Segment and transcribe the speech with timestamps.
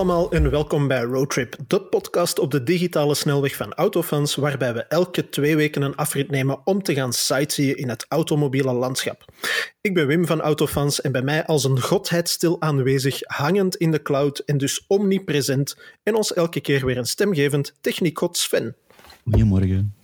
[0.00, 4.82] allemaal en welkom bij Roadtrip, de podcast op de digitale snelweg van Autofans, waarbij we
[4.82, 9.24] elke twee weken een afrit nemen om te gaan sightseeën in het automobiele landschap.
[9.80, 13.90] Ik ben Wim van Autofans en bij mij als een godheid stil aanwezig, hangend in
[13.90, 18.76] de cloud en dus omnipresent en ons elke keer weer een stemgevend techniekgod Sven.
[19.22, 19.99] Goedemorgen.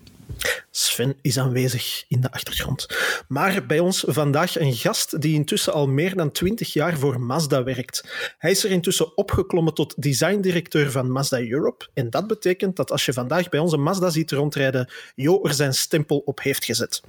[0.71, 2.87] Sven is aanwezig in de achtergrond.
[3.29, 7.63] Maar bij ons vandaag een gast die intussen al meer dan twintig jaar voor Mazda
[7.63, 8.05] werkt.
[8.39, 11.89] Hij is er intussen opgeklommen tot designdirecteur van Mazda Europe.
[11.95, 15.75] En dat betekent dat als je vandaag bij onze Mazda ziet rondrijden, Jo er zijn
[15.75, 17.03] stempel op heeft gezet.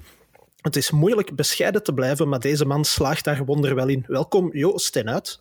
[0.61, 4.03] Het is moeilijk bescheiden te blijven, maar deze man slaagt daar wonderwel in.
[4.07, 5.39] Welkom, Jo, Sten uit.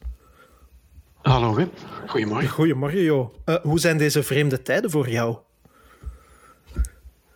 [1.23, 1.70] Hallo Wim,
[2.06, 2.48] goedemorgen.
[2.48, 3.33] Goedemorgen, Jo.
[3.45, 5.37] Uh, hoe zijn deze vreemde tijden voor jou?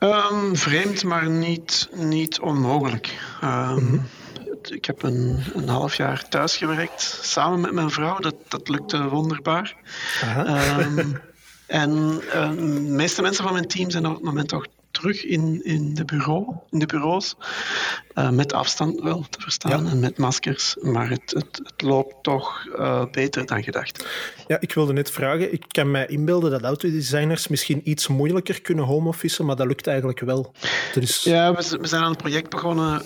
[0.01, 3.19] Um, vreemd, maar niet, niet onmogelijk.
[3.45, 4.07] Um, mm -hmm.
[4.63, 8.19] Ik heb een, een half jaar thuis gewerkt, samen met mijn vrouw.
[8.19, 9.77] Dat, dat lukte wonderbaar.
[10.47, 11.21] Um,
[11.67, 15.65] en uh, de meeste mensen van mijn team zijn op het moment toch terug in,
[15.65, 17.37] in, de, bureau, in de bureaus.
[18.15, 19.91] Uh, met afstand wel te verstaan ja.
[19.91, 20.77] en met maskers.
[20.81, 24.07] Maar het, het, het loopt toch uh, beter dan gedacht.
[24.47, 25.53] Ja, ik wilde net vragen.
[25.53, 30.21] Ik kan mij inbeelden dat autodesigners misschien iets moeilijker kunnen home-officen, maar dat lukt eigenlijk
[30.21, 30.53] wel.
[30.95, 31.23] Dus...
[31.23, 33.03] Ja, we, we, zijn aan een project begonnen.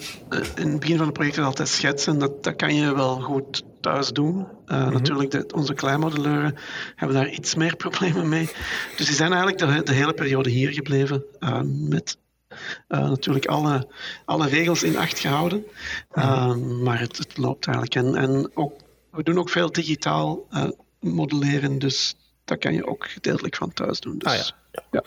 [0.55, 2.19] In het begin van het project is altijd schetsen.
[2.19, 4.37] Dat, dat kan je wel goed thuis doen.
[4.37, 4.93] Uh, mm-hmm.
[4.93, 6.55] Natuurlijk, de, onze kleinmodelleuren
[6.97, 8.51] hebben daar iets meer problemen mee.
[8.97, 11.25] Dus die zijn eigenlijk de, de hele periode hier gebleven.
[11.41, 12.17] Uh, met
[12.89, 13.89] uh, natuurlijk alle,
[14.25, 15.65] alle regels in acht gehouden.
[16.15, 16.83] Mm-hmm.
[16.83, 17.95] maar het, het, loopt eigenlijk.
[17.95, 18.73] En, en ook,
[19.11, 20.49] we doen ook veel digitaal
[21.01, 21.79] modelleren.
[21.79, 24.19] Dus dat kan je ook gedeeltelijk van thuis doen.
[24.19, 24.83] Dus, ah, ja.
[24.91, 25.03] ja.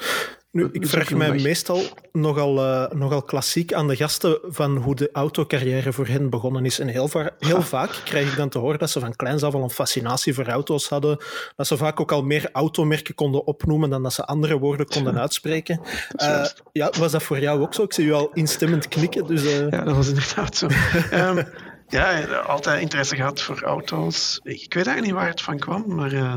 [0.52, 1.82] Nu, ik vraag mij meestal
[2.12, 6.80] nogal, uh, nogal klassiek aan de gasten van hoe de autocarrière voor hen begonnen is.
[6.80, 9.54] En heel, va heel vaak krijg ik dan te horen dat ze van kleins af
[9.54, 11.18] al een fascinatie voor auto's hadden.
[11.56, 15.20] Dat ze vaak ook al meer automerken konden opnoemen dan dat ze andere woorden konden
[15.20, 15.82] uitspreken.
[16.16, 17.84] Uh, ja, was dat voor jou ook zo?
[17.84, 19.26] Ik zie je al instemmend knikken.
[19.26, 19.70] Dus, uh...
[19.70, 20.68] Ja, dat was inderdaad zo.
[21.14, 21.48] um,
[21.88, 24.40] ja, altijd interesse gehad voor auto's.
[24.44, 26.36] Ik weet eigenlijk niet waar het van kwam, maar uh,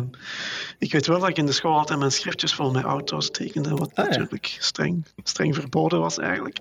[0.79, 3.75] ik weet wel dat ik in de school altijd mijn schriftjes vol met auto's tekende,
[3.75, 4.63] wat ah, natuurlijk ja.
[4.63, 6.59] streng, streng verboden was eigenlijk.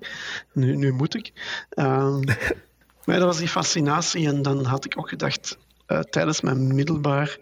[0.54, 1.32] Nu, nu moet ik.
[1.76, 2.24] Um,
[3.06, 5.58] maar dat was die fascinatie en dan had ik ook gedacht,
[5.88, 7.38] uh, tijdens mijn middelbaar,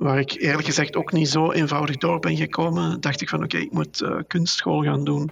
[0.00, 3.54] waar ik eerlijk gezegd ook niet zo eenvoudig door ben gekomen, dacht ik van oké,
[3.54, 5.30] okay, ik moet uh, kunstschool gaan doen.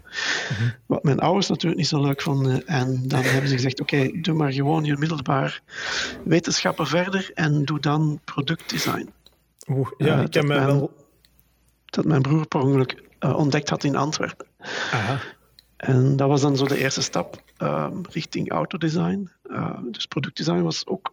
[0.50, 0.74] Mm-hmm.
[0.86, 2.66] Wat mijn ouders natuurlijk niet zo leuk vonden.
[2.66, 5.62] En dan hebben ze gezegd oké, okay, doe maar gewoon je middelbaar
[6.24, 9.08] wetenschappen verder en doe dan productdesign.
[9.68, 11.06] Oeh, ja, uh, ik heb mij wel...
[11.84, 14.46] Dat mijn broer per ongeluk ontdekt had in Antwerpen.
[14.92, 15.20] Aha.
[15.76, 19.30] En dat was dan zo de eerste stap um, richting autodesign.
[19.90, 21.12] Dus productdesign was ook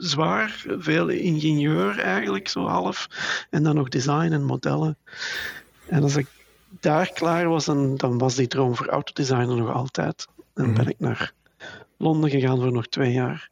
[0.00, 3.08] zwaar, veel ingenieur eigenlijk, zo half.
[3.50, 4.96] En dan nog design en modellen.
[5.86, 6.26] En als ik
[6.80, 10.26] daar klaar was, dan, dan was die droom voor autodesigner nog altijd.
[10.54, 10.74] En mm-hmm.
[10.74, 11.32] ben ik naar
[11.96, 13.50] Londen gegaan voor nog twee jaar.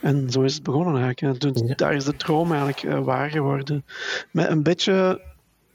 [0.00, 1.40] En zo is het begonnen eigenlijk.
[1.40, 1.74] Dus ja.
[1.74, 3.84] Daar is de droom eigenlijk uh, waar geworden.
[4.30, 5.20] Met een beetje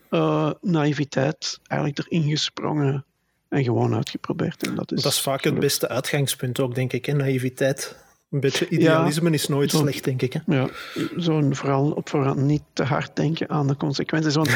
[0.09, 3.05] uh, naïviteit eigenlijk erin gesprongen
[3.49, 4.67] en gewoon uitgeprobeerd.
[4.67, 7.13] En dat, is dat is vaak het beste uitgangspunt ook, denk ik, hè?
[7.13, 7.97] naïviteit.
[8.31, 10.33] Een beetje idealisme ja, is nooit slecht, denk ik.
[10.33, 10.39] Hè?
[10.45, 10.69] Ja,
[11.15, 14.35] zo'n vooral op voorhand niet te hard denken aan de consequenties.
[14.35, 14.49] Want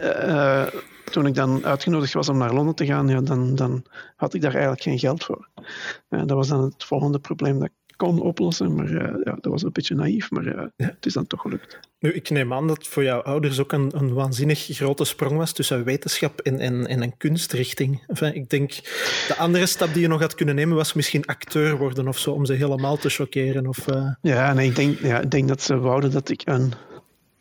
[0.00, 0.66] uh,
[1.12, 3.84] toen ik dan uitgenodigd was om naar Londen te gaan, ja, dan, dan
[4.16, 5.48] had ik daar eigenlijk geen geld voor.
[6.10, 8.74] Uh, dat was dan het volgende probleem dat kon oplossen.
[8.74, 10.86] Maar uh, ja, dat was een beetje naïef, maar uh, ja.
[10.86, 11.78] het is dan toch gelukt.
[11.98, 15.52] Nu, ik neem aan dat voor jouw ouders ook een, een waanzinnig grote sprong was
[15.52, 18.02] tussen wetenschap en, en, en een kunstrichting.
[18.06, 18.72] Enfin, ik denk,
[19.28, 22.30] de andere stap die je nog had kunnen nemen was misschien acteur worden of zo,
[22.30, 23.66] om ze helemaal te chockeren.
[23.66, 24.08] Of, uh...
[24.20, 26.72] Ja, nee, ik denk, ja, ik denk dat ze wouden dat ik een,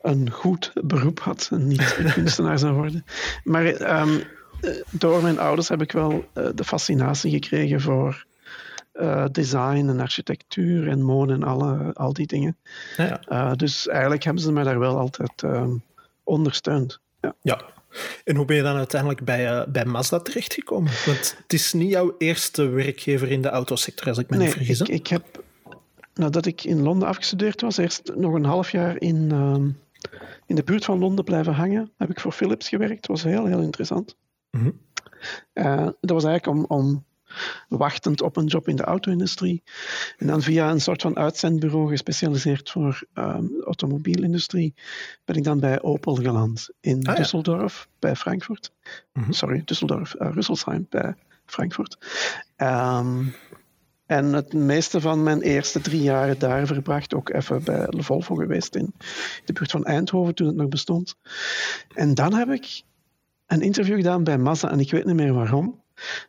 [0.02, 3.06] een goed beroep had en niet een kunstenaar zou worden.
[3.44, 4.22] Maar um,
[4.90, 8.26] door mijn ouders heb ik wel de fascinatie gekregen voor
[8.94, 12.58] uh, design en architectuur en mode en alle, al die dingen.
[12.98, 13.22] Ja, ja.
[13.30, 15.84] Uh, dus eigenlijk hebben ze mij daar wel altijd um,
[16.24, 17.00] ondersteund.
[17.22, 17.36] Ja.
[17.42, 17.62] ja.
[18.24, 20.92] En hoe ben je dan uiteindelijk bij, uh, bij Mazda terechtgekomen?
[21.06, 24.56] Want het is niet jouw eerste werkgever in de autosector, als ik me nee, niet
[24.56, 24.82] vergis.
[24.82, 25.44] Ik, ik heb,
[26.14, 29.80] nadat ik in Londen afgestudeerd was, eerst nog een half jaar in, um,
[30.46, 31.92] in de buurt van Londen blijven hangen.
[31.98, 33.08] Heb ik voor Philips gewerkt.
[33.08, 34.16] Dat was heel, heel interessant.
[34.52, 35.96] Mm -hmm.
[36.00, 37.04] dat was eigenlijk om, om
[37.68, 39.64] wachtend op een job in de auto-industrie.
[40.18, 44.74] En dan via een soort van uitzendbureau gespecialiseerd voor um, de automobielindustrie
[45.26, 48.72] ben ik dan bij Opel geland in ah, Düsseldorf bij Frankfurt.
[49.14, 49.34] Mm -hmm.
[49.34, 51.16] Sorry, Düsseldorf, uh, Rüsselsheim bij
[51.46, 51.98] Frankfurt.
[52.58, 53.34] Um,
[54.06, 58.76] En het meeste van mijn eerste drie jaren daar verbracht ook even bij Volvo geweest
[58.76, 58.94] in
[59.46, 61.16] de buurt van Eindhoven toen het nog bestond.
[61.94, 62.84] En dan heb ik
[63.48, 65.83] een interview gedaan bij Mazda en ik weet niet meer waarom.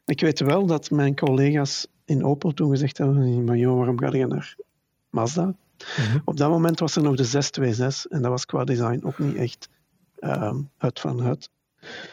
[0.05, 4.17] Ik weet wel dat mijn collega's in Opel toen gezegd hebben: maar joh, waarom ga
[4.17, 4.57] je naar
[5.11, 5.55] Mazda?
[5.97, 6.19] Mhm.
[6.25, 9.37] Op dat moment was er nog de 626 en dat was qua design ook niet
[9.37, 9.69] echt
[10.21, 11.51] um, het van het.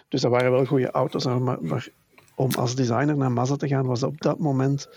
[0.08, 1.88] Dus dat waren wel goede auto's, maar, maar
[2.36, 4.90] om als designer naar Mazda te gaan was op dat moment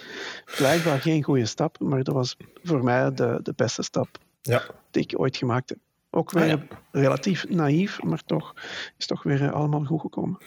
[0.57, 4.09] blijkbaar geen goede stap, maar dat was voor mij de, de beste stap
[4.43, 4.63] ja.
[4.91, 5.79] die ik ooit gemaakt heb.
[6.11, 8.55] Ook weer ah, relatief naïef, maar toch
[8.99, 10.39] is toch weer allemaal goed gekomen.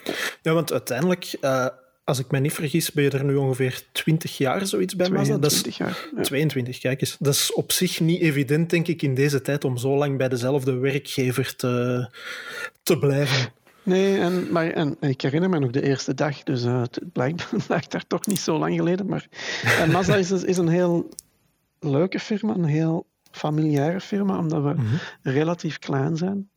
[0.42, 1.66] Ja, want uiteindelijk, uh,
[2.08, 5.38] als ik me niet vergis, ben je er nu ongeveer 20 jaar zoiets bij Mazda.
[5.38, 6.08] 22 jaar.
[6.16, 6.22] Ja.
[6.22, 7.16] 22, kijk eens.
[7.18, 10.28] Dat is op zich niet evident, denk ik, in deze tijd om zo lang bij
[10.28, 12.08] dezelfde werkgever te,
[12.82, 13.52] te blijven.
[13.82, 17.48] Nee, en, maar, en, ik herinner me nog de eerste dag, dus uh, het blijkt,
[17.68, 19.06] daar toch niet zo lang geleden.
[19.06, 19.26] Maar
[19.80, 21.08] en Mazda is, is een heel
[21.80, 24.94] leuke firma, een heel familiaire firma, omdat we mhm.
[25.22, 26.48] relatief klein zijn.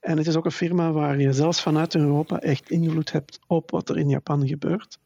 [0.00, 3.70] En het is ook een firma waar je zelfs vanuit Europa echt invloed hebt op
[3.70, 4.98] wat er in Japan gebeurt.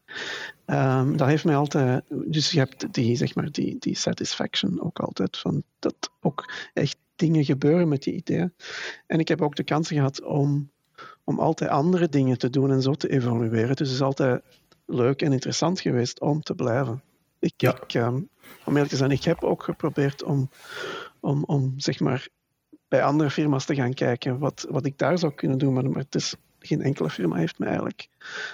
[0.67, 2.05] Um, dat heeft mij altijd.
[2.09, 6.97] Dus je hebt die, zeg maar, die, die satisfaction ook altijd van dat ook echt
[7.17, 8.55] dingen gebeuren met die ideeën.
[9.07, 10.71] En ik heb ook de kans gehad om,
[11.25, 13.77] om altijd andere dingen te doen en zo te evolueren.
[13.77, 14.43] Dus het is altijd
[14.87, 17.03] leuk en interessant geweest om te blijven.
[17.39, 17.83] Ik, ja.
[17.83, 18.29] ik um,
[18.65, 20.51] om eerlijk te zijn, ik heb ook geprobeerd om,
[21.21, 22.29] om, om zeg maar
[22.93, 25.73] bij andere firma's te gaan kijken wat, wat ik daar zou kunnen doen.
[25.73, 28.09] Maar, maar het is, geen enkele firma heeft me eigenlijk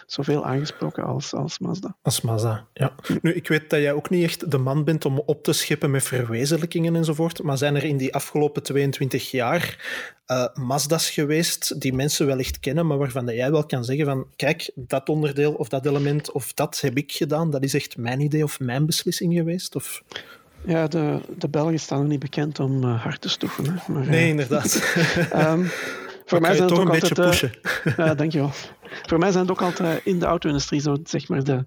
[0.07, 1.97] zoveel aangesproken als, als Mazda.
[2.03, 2.95] Als Mazda, ja.
[3.23, 5.91] Nu, ik weet dat jij ook niet echt de man bent om op te scheppen
[5.91, 9.77] met verwezenlijkingen enzovoort, maar zijn er in die afgelopen 22 jaar
[10.27, 14.27] uh, Mazda's geweest die mensen wellicht kennen, maar waarvan dat jij wel kan zeggen van
[14.37, 18.21] kijk, dat onderdeel of dat element of dat heb ik gedaan, dat is echt mijn
[18.21, 19.75] idee of mijn beslissing geweest?
[19.75, 20.03] Of...
[20.65, 23.81] Ja, de, de Belgen staan er niet bekend om uh, hard te stoeven.
[23.87, 24.95] Maar, nee, uh, inderdaad.
[25.35, 25.71] um,
[26.27, 27.53] voor mij zijn het ook een altijd, beetje pushen.
[27.97, 28.51] ja, dankjewel.
[29.07, 31.65] Voor mij zijn het ook altijd in de auto-industrie zo, zeg maar, de,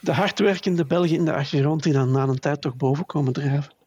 [0.00, 3.72] de hardwerkende Belgen in de achtergrond die dan na een tijd toch boven komen drijven.
[3.72, 3.78] Mm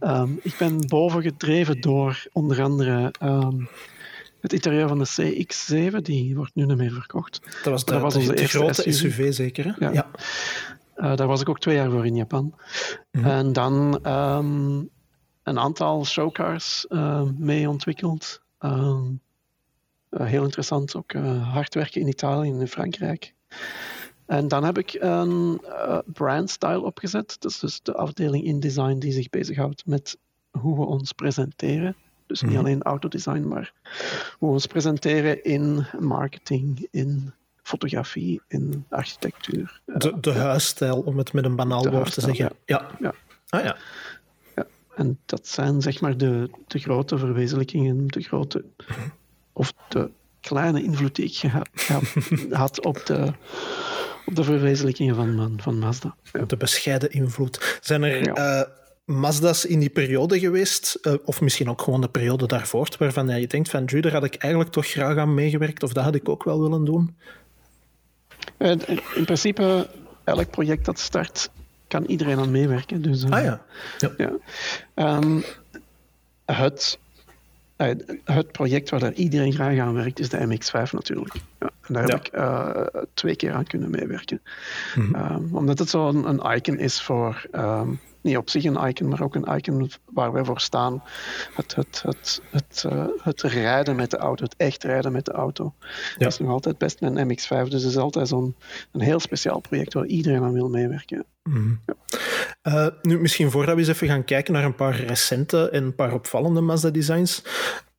[0.00, 3.68] um, ik ben boven gedreven door onder andere um,
[4.40, 7.40] het interieur van de CX-7, die wordt nu niet meer verkocht.
[7.62, 9.72] Dat was de, dat was onze de, de grote SUV, zeker, hè?
[9.86, 9.92] Ja.
[9.92, 10.10] ja.
[10.96, 12.54] Uh, daar was ik ook twee jaar voor in Japan.
[13.10, 14.90] Mm En dan um,
[15.42, 18.40] een aantal showcars uh, mee ontwikkeld.
[18.60, 19.20] Um,
[20.10, 21.12] uh, heel interessant, ook
[21.42, 23.34] hard werken in Italië en in Frankrijk.
[24.26, 25.60] En dan heb ik een
[26.06, 27.36] brand style opgezet.
[27.40, 30.18] Dat is dus de afdeling in design die zich bezighoudt met
[30.50, 31.96] hoe we ons presenteren.
[32.26, 32.66] Dus niet mm -hmm.
[32.66, 33.72] alleen autodesign, maar
[34.38, 37.32] hoe we ons presenteren in marketing, in
[37.72, 39.80] fotografie en architectuur.
[39.84, 42.50] De, de huisstijl, om het met een banaal woord te zeggen.
[42.64, 42.86] Ja.
[43.00, 43.14] ja.
[43.48, 43.76] Ah ja.
[44.94, 48.64] En dat zijn zeg maar de, de grote verwezenlijkingen, de grote
[49.52, 50.10] of de
[50.40, 51.68] kleine invloed die ik gehad,
[52.62, 53.32] had op de,
[54.26, 56.16] op de verwezenlijkingen van, van Mazda.
[56.32, 56.44] Ja.
[56.44, 57.78] De bescheiden invloed.
[57.80, 58.60] Zijn er ja.
[58.60, 58.68] uh,
[59.04, 63.46] Mazda's in die periode geweest, uh, of misschien ook gewoon de periode daarvoor, waarvan je
[63.46, 66.44] denkt van, daar had ik eigenlijk toch graag aan meegewerkt, of dat had ik ook
[66.44, 67.16] wel willen doen?
[68.58, 69.88] In principe,
[70.24, 71.50] elk project dat start,
[71.88, 73.02] kan iedereen aan meewerken.
[73.02, 73.62] Dus, ah ja.
[73.98, 74.10] ja.
[74.16, 74.32] ja.
[75.16, 75.44] Um,
[76.44, 76.98] het,
[78.24, 81.34] het project waar daar iedereen graag aan werkt, is de MX5 natuurlijk.
[81.34, 84.40] Ja, en daar heb ik uh, twee keer aan kunnen meewerken.
[84.94, 85.32] Mm -hmm.
[85.32, 89.08] um, omdat het zo'n een, een icon is voor um, niet op zich een icon,
[89.08, 91.02] maar ook een icon waar wij voor staan.
[91.54, 95.32] Het, het, het, het, uh, het rijden met de auto, het echt rijden met de
[95.32, 95.74] auto.
[95.80, 95.88] Ja.
[96.18, 97.68] Dat is nog altijd best mijn MX5.
[97.68, 98.56] Dus het is altijd zo'n
[98.92, 101.24] een heel speciaal project waar iedereen aan wil meewerken.
[101.42, 101.80] Mm.
[101.86, 101.94] Ja.
[102.62, 105.94] Uh, nu, misschien voordat we eens even gaan kijken naar een paar recente en een
[105.94, 107.42] paar opvallende Mazda-designs.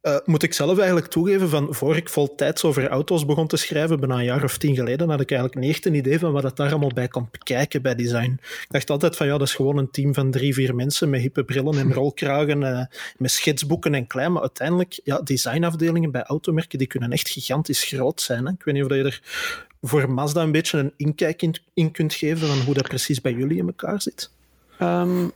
[0.04, 4.00] Uh, moet ik zelf eigenlijk toegeven, van voor ik voltijds over auto's begon te schrijven,
[4.00, 6.44] bijna een jaar of tien geleden, had ik eigenlijk niet echt een idee van wat
[6.44, 8.40] het daar allemaal bij komt kijken bij design.
[8.42, 11.22] Ik dacht altijd van ja, dat is gewoon een team van drie, vier mensen met
[11.22, 12.86] hippe brillen en rolkragen, uh,
[13.18, 14.32] met schetsboeken en klein.
[14.32, 18.46] Maar uiteindelijk, ja, designafdelingen bij automerken, die kunnen echt gigantisch groot zijn.
[18.46, 18.52] Hè?
[18.52, 19.22] Ik weet niet of je er
[19.82, 23.34] voor Mazda een beetje een inkijk in, in kunt geven van hoe dat precies bij
[23.34, 24.32] jullie in elkaar zit.
[24.84, 25.32] Um,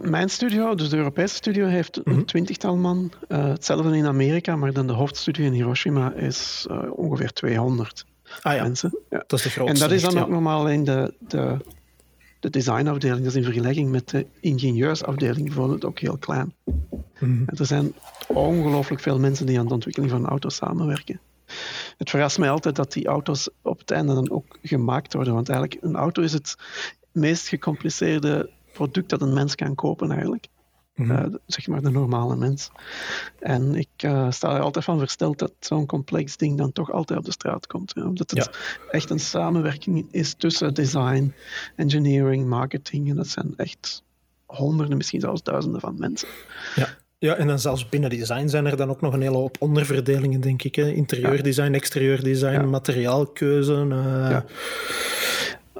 [0.00, 2.24] mijn studio, dus de Europese studio, heeft een mm-hmm.
[2.24, 3.12] twintigtal man.
[3.28, 8.06] Uh, hetzelfde in Amerika, maar dan de hoofdstudio in Hiroshima is uh, ongeveer 200
[8.42, 8.62] ah, ja.
[8.62, 8.98] mensen.
[9.10, 9.24] Ja.
[9.26, 9.74] Dat is de grootste.
[9.74, 10.20] En dat is dan ja.
[10.20, 11.56] ook normaal in de, de,
[12.40, 13.18] de designafdeling.
[13.18, 16.54] Dat is in vergelijking met de ingenieursafdeling bijvoorbeeld ook heel klein.
[17.18, 17.44] Mm-hmm.
[17.46, 17.94] Er zijn
[18.26, 21.20] ongelooflijk veel mensen die aan de ontwikkeling van een auto samenwerken.
[21.98, 25.34] Het verrast mij altijd dat die auto's op het einde dan ook gemaakt worden.
[25.34, 26.56] Want eigenlijk, een auto is het
[27.12, 28.50] meest gecompliceerde
[28.82, 30.46] product dat een mens kan kopen eigenlijk.
[30.94, 32.70] Mm zeg maar de normale mens.
[33.38, 37.18] En ik uh, sta er altijd van versteld dat zo'n complex ding dan toch altijd
[37.18, 37.92] op de straat komt.
[37.94, 38.04] Ja?
[38.04, 38.50] Omdat het
[38.90, 41.34] echt een samenwerking is tussen design,
[41.76, 43.10] engineering, marketing.
[43.10, 44.02] En dat zijn echt
[44.46, 46.28] honderden, misschien zelfs duizenden van mensen.
[46.74, 46.88] Ja.
[47.18, 50.40] Ja, en dan zelfs binnen design zijn er dan ook nog een hele hoop onderverdelingen,
[50.40, 50.74] denk ik.
[50.74, 50.90] Hè?
[50.90, 52.62] Interieurdesign, exterieurdesign, ja.
[52.62, 53.72] materiaalkeuze.
[53.72, 54.26] Uh...
[54.30, 54.44] Ja.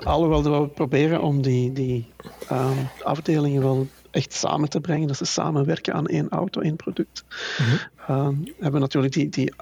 [0.05, 2.13] Alhoewel we proberen om die, die
[2.53, 7.25] um, afdelingen wel echt samen te brengen, dat ze samenwerken aan één auto, één product.
[7.59, 8.45] Mm -hmm.
[8.45, 9.53] hebben we natuurlijk die, die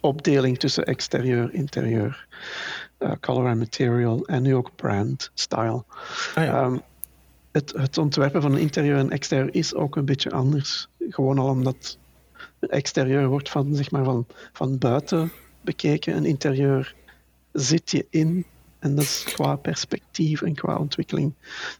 [0.00, 2.26] opdeling tussen exterieur, interieur,
[2.98, 5.84] uh, color and material en nu ook brand, style.
[6.34, 6.64] Ah, ja.
[6.64, 6.80] um,
[7.52, 10.88] het, het, ontwerpen van een interieur en exterieur is ook een beetje anders.
[11.08, 11.98] Gewoon al omdat
[12.60, 16.94] exterieur wordt van, zeg maar, van, van buiten bekeken, een interieur
[17.52, 18.44] zit je in
[18.84, 21.32] en dat is qua perspectief en qua ontwikkeling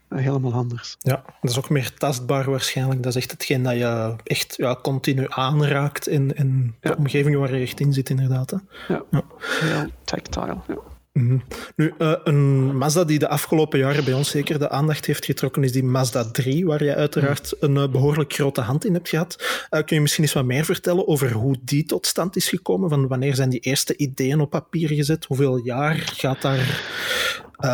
[0.08, 0.96] uh, helemaal anders.
[0.99, 3.02] Ja, dat is ook meer tastbaar waarschijnlijk.
[3.02, 7.54] Dat is echt hetgeen dat je echt ja, continu aanraakt in, in de omgeving waar
[7.54, 8.50] je echt in zit, inderdaad.
[8.50, 8.56] Hè?
[8.94, 9.23] Ja, ja.
[9.40, 10.56] heel tactile.
[10.68, 10.78] Ja.
[11.14, 11.38] Mhm.
[11.76, 15.62] Nu, uh, een Mazda die de afgelopen jaren bij ons zeker de aandacht heeft getrokken,
[15.62, 17.64] is die Mazda 3, waar je uiteraard mhm.
[17.64, 19.37] een uh, behoorlijk grote hand in hebt gehad.
[19.71, 22.88] Uh, kun je misschien eens wat meer vertellen over hoe die tot stand is gekomen?
[22.88, 25.25] Van wanneer zijn die eerste ideeën op papier gezet?
[25.25, 26.83] Hoeveel jaar gaat daar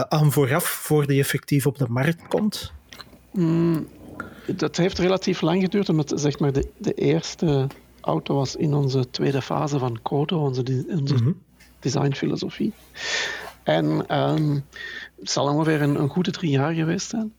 [0.08, 2.72] aan vooraf voor die effectief op de markt komt?
[3.32, 3.88] Mm,
[4.46, 7.66] dat heeft relatief lang geduurd, omdat zeg maar, de, de eerste
[8.00, 11.48] auto was in onze tweede fase van Code, onze, onze mm -hmm
[11.80, 12.72] designfilosofie.
[13.62, 14.64] En um,
[15.18, 17.32] het zal ongeveer een, een goede drie jaar geweest zijn.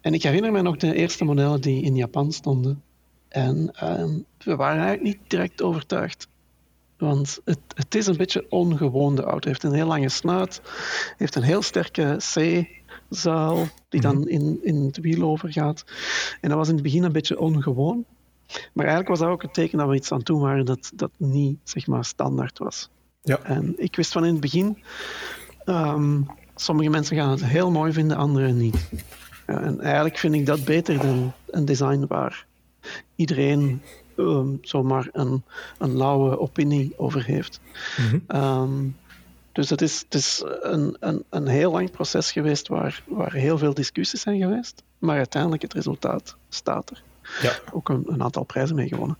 [0.00, 2.82] En ik herinner me nog de eerste modellen die in Japan stonden.
[3.28, 6.28] En um, we waren eigenlijk niet direct overtuigd.
[6.98, 9.36] Want het, het is een beetje ongewoon, de auto.
[9.36, 10.60] Het heeft een heel lange snuit,
[11.16, 14.28] heeft een heel sterke C-zuil die dan mhm.
[14.28, 15.84] in, in het wiel overgaat.
[16.40, 18.04] En dat was in het begin een beetje ongewoon.
[18.72, 21.10] Maar eigenlijk was dat ook het teken dat we iets aan toe waren dat, dat
[21.16, 22.90] niet zeg maar, standaard was.
[23.22, 23.38] Ja.
[23.42, 24.82] En ik wist van in het begin,
[25.64, 28.88] um, sommige mensen gaan het heel mooi vinden, anderen niet.
[29.46, 32.46] Ja, en eigenlijk vind ik dat beter dan een design waar
[33.16, 33.82] iedereen
[34.16, 35.42] um, zomaar een,
[35.78, 37.60] een lauwe opinie over heeft.
[37.96, 38.40] Mm -hmm.
[38.40, 38.96] um,
[39.52, 43.58] dus het is, het is een, een, een heel lang proces geweest waar, waar heel
[43.58, 44.82] veel discussies zijn geweest.
[44.98, 47.02] Maar uiteindelijk het resultaat staat er.
[47.42, 47.58] Ja.
[47.72, 49.18] Ook een, een aantal prijzen mee gewonnen.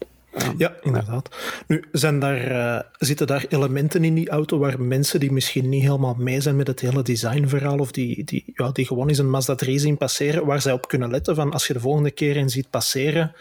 [0.56, 1.28] Ja, inderdaad.
[1.66, 5.82] Nu, zijn daar, uh, zitten daar elementen in die auto waar mensen die misschien niet
[5.82, 9.30] helemaal mee zijn met het hele designverhaal of die, die, ja, die gewoon eens een
[9.30, 12.36] Mazda 3 zien passeren, waar zij op kunnen letten van als je de volgende keer
[12.36, 13.32] een ziet passeren,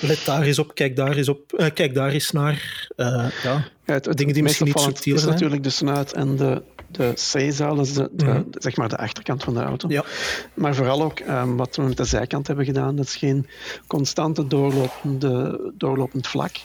[0.00, 2.88] let daar eens op, kijk daar eens op, uh, kijk daar eens naar.
[2.96, 3.06] Uh,
[3.42, 5.28] ja, ja het, dingen die misschien niet subtiel zijn.
[5.28, 8.46] is natuurlijk de snuit en de, de C-zaal, is de, de, mm -hmm.
[8.50, 9.88] zeg maar de achterkant van de auto.
[9.88, 10.04] Ja.
[10.54, 13.46] Maar vooral ook um, wat we met de zijkant hebben gedaan, dat is geen
[13.86, 16.56] constante doorlopende, doorlopend vlak.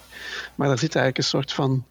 [0.55, 1.85] Maar daar zit eigenlijk een soort van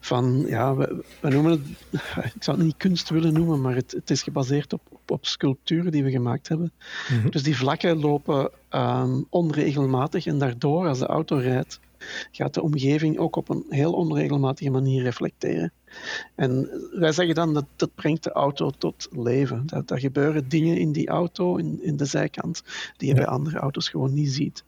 [0.00, 1.60] van, ja, we, we, noemen het,
[2.34, 5.26] ik zou het niet kunst willen noemen, maar het, het is gebaseerd op, op, op,
[5.26, 6.72] sculpturen die we gemaakt hebben.
[7.10, 7.30] Mm -hmm.
[7.30, 11.80] Dus die vlakken lopen um, onregelmatig en daardoor, als de auto rijdt,
[12.30, 15.72] gaat de omgeving ook op een heel onregelmatige manier reflecteren.
[16.34, 19.62] En wij zeggen dan dat dat brengt de auto tot leven.
[19.66, 22.62] Dat er gebeuren dingen in die auto, in, in de zijkant,
[22.96, 23.20] die je ja.
[23.20, 24.64] bij andere auto's gewoon niet ziet.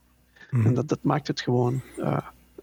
[0.50, 0.66] Mm.
[0.66, 2.18] En dat, dat maakt het gewoon uh,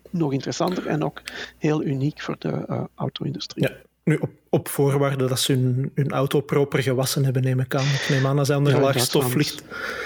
[0.09, 1.21] nog interessanter en ook
[1.57, 3.63] heel uniek voor de uh, auto-industrie.
[3.63, 3.75] Ja.
[4.03, 7.85] Nu, op, op voorwaarde dat ze hun, hun auto proper gewassen hebben, neem ik aan.
[7.85, 9.63] Ik neem aan er ja, laag stof ligt.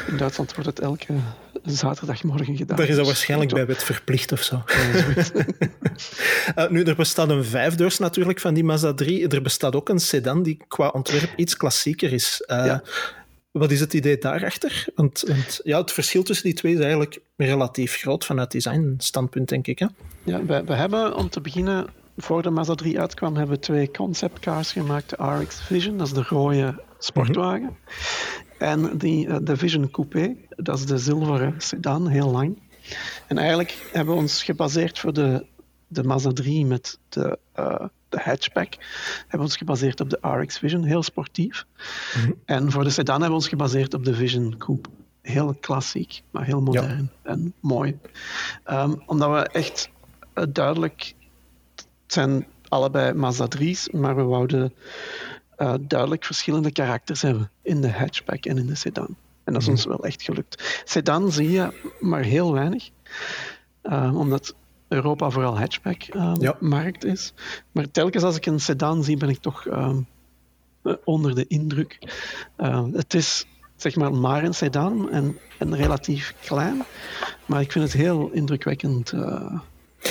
[0.07, 1.13] In Duitsland wordt het elke
[1.63, 2.77] zaterdagmorgen gedaan.
[2.77, 4.63] Daar is dat waarschijnlijk bij wet verplicht of zo.
[6.57, 9.27] uh, nu, er bestaat een vijfdeurs natuurlijk van die Mazda 3.
[9.27, 12.43] Er bestaat ook een sedan die qua ontwerp iets klassieker is.
[12.47, 12.83] Uh, ja.
[13.51, 14.85] Wat is het idee daarachter?
[14.95, 19.67] Want, want, ja, het verschil tussen die twee is eigenlijk relatief groot vanuit designstandpunt, denk
[19.67, 19.79] ik.
[19.79, 19.85] Hè?
[20.23, 21.87] Ja, we, we hebben om te beginnen
[22.17, 25.09] voor de Mazda 3 uitkwam, hebben we twee conceptcars gemaakt.
[25.09, 27.61] De RX Vision, dat is de rode sportwagen.
[27.61, 28.50] Mm -hmm.
[28.61, 32.59] En die, uh, de Vision Coupé, dat is de zilveren sedan, heel lang.
[33.27, 35.45] En eigenlijk hebben we ons gebaseerd voor de,
[35.87, 38.73] de Mazda 3 met de, uh, de hatchback,
[39.19, 41.65] hebben we ons gebaseerd op de RX Vision, heel sportief.
[42.15, 42.35] Mm -hmm.
[42.45, 44.89] En voor de sedan hebben we ons gebaseerd op de Vision Coupe.
[45.21, 47.29] Heel klassiek, maar heel modern ja.
[47.31, 47.99] en mooi.
[48.69, 49.89] Um, omdat we echt
[50.35, 51.13] uh, duidelijk
[51.75, 54.73] het zijn allebei Mazda 3's, maar we wouden
[55.61, 59.15] uh, duidelijk verschillende karakters hebben in de hatchback en in de sedan.
[59.43, 59.73] En dat is mm.
[59.73, 60.81] ons wel echt gelukt.
[60.85, 62.89] Sedan zie je maar heel weinig,
[63.83, 64.55] uh, omdat
[64.87, 66.57] Europa vooral hatchback uh, ja.
[66.59, 67.33] markt is.
[67.71, 69.67] Maar telkens als ik een sedan zie, ben ik toch
[71.03, 71.99] onder de indruk.
[72.93, 76.83] het is zeg maar maar een sedan en, en relatief klein,
[77.45, 79.13] maar ik vind het heel indrukwekkend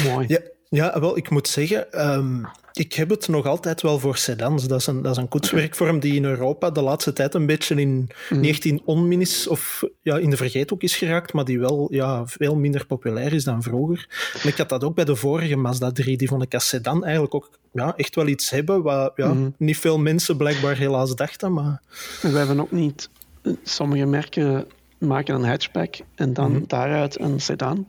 [0.04, 0.24] mooi.
[0.28, 0.40] Ja.
[0.72, 4.66] Ja, wel, ik moet zeggen, ehm, ik heb het nog altijd wel voor sedans.
[4.66, 7.74] Dat is een, dat is een koetswerkvorm die in Europa de laatste tijd een beetje
[7.74, 8.82] in 19 mhm.
[8.84, 13.32] onminis of ja, in de vergeethoek is geraakt, maar die wel ja, veel minder populair
[13.32, 14.06] is dan vroeger.
[14.34, 17.04] Maar ik had dat ook bij de vorige Mazda 3, die vond ik als sedan
[17.04, 19.50] eigenlijk ook ja, echt wel iets hebben wat ja, mhm.
[19.56, 21.52] niet veel mensen blijkbaar helaas dachten.
[21.52, 21.82] Maar...
[22.22, 23.10] We hebben ook niet...
[23.62, 24.66] Sommige merken
[24.98, 26.62] maken een hatchback en dan mhm.
[26.66, 27.88] daaruit een sedan.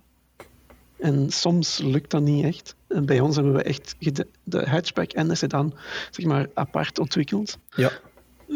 [1.02, 2.76] En soms lukt dat niet echt.
[2.88, 3.96] En bij ons hebben we echt
[4.44, 5.74] de hatchback en de sedan
[6.12, 7.58] zeg maar, apart ontwikkeld.
[7.76, 7.92] Ja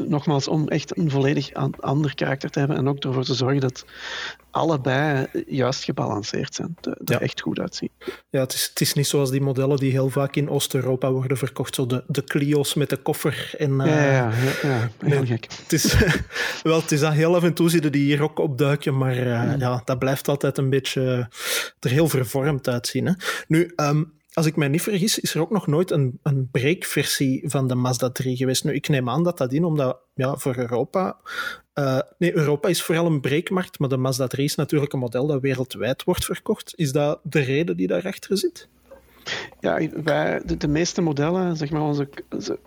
[0.07, 3.85] nogmaals, om echt een volledig ander karakter te hebben en ook ervoor te zorgen dat
[4.51, 7.19] allebei juist gebalanceerd zijn, er ja.
[7.19, 7.89] echt goed uitzien.
[8.29, 11.37] Ja, het is, het is niet zoals die modellen die heel vaak in Oost-Europa worden
[11.37, 13.53] verkocht, zo de, de Clio's met de koffer.
[13.57, 15.47] En, uh, ja, ja, ja, heel gek.
[15.61, 15.95] Het is,
[16.63, 19.57] wel, het is dat heel af en toe zitten die hier ook opduiken, maar uh,
[19.57, 21.29] ja, dat blijft altijd een beetje
[21.79, 23.05] er heel vervormd uitzien.
[23.05, 23.13] Hè.
[23.47, 27.43] Nu, um, als ik mij niet vergis, is er ook nog nooit een, een breakversie
[27.45, 28.63] van de Mazda 3 geweest.
[28.63, 31.17] Nu, ik neem aan dat dat in, omdat ja, voor Europa...
[31.79, 35.27] Uh, nee, Europa is vooral een breekmarkt, maar de Mazda 3 is natuurlijk een model
[35.27, 36.73] dat wereldwijd wordt verkocht.
[36.75, 38.67] Is dat de reden die daarachter zit?
[39.59, 42.09] Ja, wij, de, meeste modellen, zeg maar onze,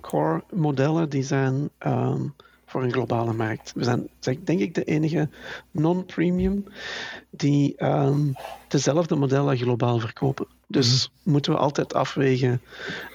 [0.00, 2.22] core modellen, die zijn ehm,
[2.68, 3.72] voor een globale markt.
[3.74, 5.28] We zijn, denk ik, de enige
[5.70, 6.64] non-premium
[7.30, 8.34] die um,
[8.68, 10.46] dezelfde modellen globaal verkopen.
[10.66, 11.30] Dus mhm.
[11.30, 12.62] moeten we altijd afwegen,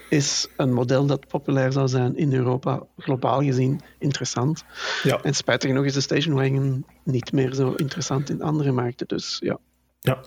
[0.08, 4.64] is een model dat populair zou zijn in Europa globaal gezien interessant?
[5.02, 5.22] Ja.
[5.22, 9.08] En spijtig genoeg is de station wagon niet meer zo interessant in andere markten.
[9.08, 9.58] Dus ja.
[10.00, 10.22] Ja,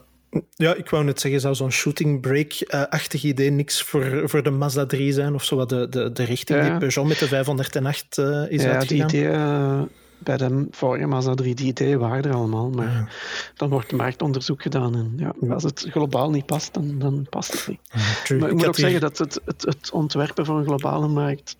[0.55, 4.85] ja, ik wou net zeggen, zou zo'n shooting break-achtig idee niks voor, voor de Mazda
[4.85, 5.33] 3 zijn?
[5.33, 8.71] Of zo de, de, de richting die Peugeot met de 508 uh, eh, is ja,
[8.71, 9.07] uitgegaan?
[9.07, 9.81] Die idee, uh,
[10.17, 12.69] bij de vorige Mazda 3, die ideeën waren er allemaal.
[12.69, 13.15] Maar
[13.55, 14.95] dan wordt marktonderzoek gedaan.
[14.95, 18.39] En ja, als het globaal niet past, dan, dan past het niet.
[18.39, 21.55] maar ik moet ook zeggen dat het, het, het ontwerpen voor een globale markt...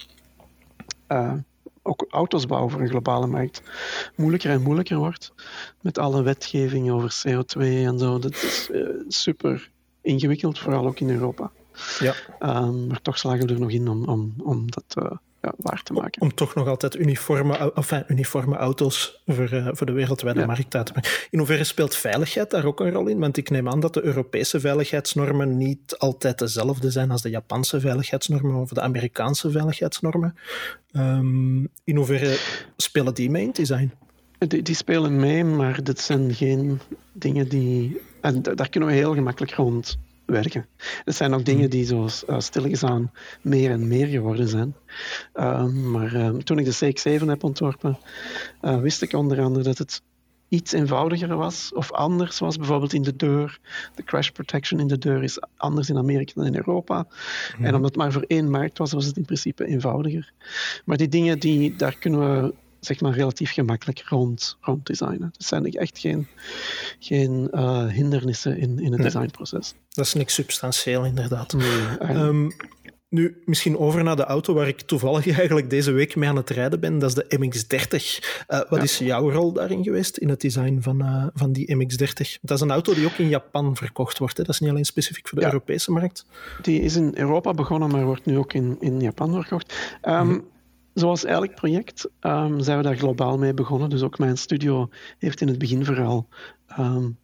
[1.11, 1.33] Uh,
[1.87, 3.61] ook auto's bouwen voor een globale markt
[4.15, 5.33] moeilijker en moeilijker wordt.
[5.81, 8.19] Met alle wetgeving over CO2 en zo.
[8.19, 9.71] Dat is uh, super
[10.01, 11.51] ingewikkeld, vooral ook in Europa.
[11.99, 12.13] Ja.
[12.39, 15.11] Um, maar toch slagen we er nog in om, om, om dat uh,
[15.47, 16.21] ja, waar te maken.
[16.21, 20.85] Om, toch nog altijd uniforme, enfin, uniforme auto's voor, uh, voor de wereldwijde markt uit
[20.85, 21.11] te maken.
[21.29, 23.19] In hoeverre speelt veiligheid daar ook een rol in?
[23.19, 27.79] Want ik neem aan dat de Europese veiligheidsnormen niet altijd dezelfde zijn als de Japanse
[27.79, 30.35] veiligheidsnormen of de Amerikaanse veiligheidsnormen.
[30.93, 32.37] Um, in hoeverre
[32.77, 33.91] spelen die mee in design?
[34.37, 36.79] Die, die, spelen mee, maar dit zijn geen
[37.13, 38.01] dingen die.
[38.21, 39.97] En daar kunnen we heel gemakkelijk rond
[40.27, 40.65] werken.
[41.03, 43.11] Het zijn ook dingen die zo uh, stilgezaan
[43.41, 44.75] meer en meer geworden zijn.
[45.33, 47.97] Ehm, maar ehm, toen ik de CX-7 heb ontworpen,
[48.61, 50.01] uh, wist ik onder andere dat het
[50.49, 52.57] iets eenvoudiger was of anders was.
[52.57, 53.59] Bijvoorbeeld in de deur.
[53.95, 57.07] De crash protection in de deur is anders in Amerika dan in Europa.
[57.59, 60.31] En omdat het maar voor één markt was, was het in principe eenvoudiger.
[60.85, 62.53] Maar die dingen, die, daar kunnen we
[62.87, 65.29] zeg maar relatief gemakkelijk rond, rond designen.
[65.37, 66.27] Dat zijn echt geen,
[66.99, 69.73] geen uh, hindernissen in, in het designproces.
[69.89, 71.55] Dat is niks substantieel, inderdaad.
[71.99, 72.49] Ehm,
[73.09, 76.49] nu, misschien over naar de auto waar ik toevallig eigenlijk deze week mee aan het
[76.49, 76.99] rijden ben.
[76.99, 78.45] Dat is de MX-30.
[78.47, 82.39] Uh, wat is jouw rol daarin geweest, in het design van, uh, van die MX-30?
[82.41, 84.37] Dat is een auto die ook in Japan verkocht wordt.
[84.37, 84.43] Hè?
[84.43, 86.25] Dat is niet alleen specifiek voor de Europese markt.
[86.61, 89.97] Die is in Europa begonnen, maar wordt nu ook in, in Japan verkocht.
[90.03, 90.47] Um,
[90.97, 93.89] Zoals elk project um, zijn we daar globaal mee begonnen.
[93.89, 96.27] Dus ook mijn studio heeft in het begin vooral
[96.79, 97.17] um,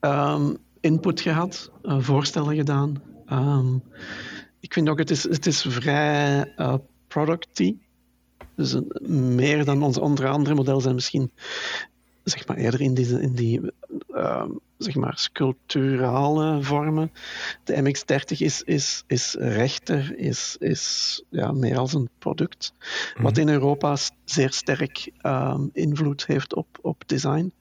[0.00, 3.02] um, input gehad, uh, voorstellen gedaan.
[4.60, 6.74] ik vind ook, het is, het is vrij uh,
[7.08, 7.76] producty.
[8.54, 11.32] Dus uh, meer dan onder andere modellen zijn misschien
[12.24, 13.60] zeg maar eerder in die, in die
[14.78, 17.12] zeg maar, sculpturale vormen.
[17.64, 22.72] De MX-30 is, is, is rechter, is, is ja, meer als een product.
[23.14, 23.40] Wat mhm.
[23.40, 27.52] in Europa zeer sterk um, invloed heeft op, op design.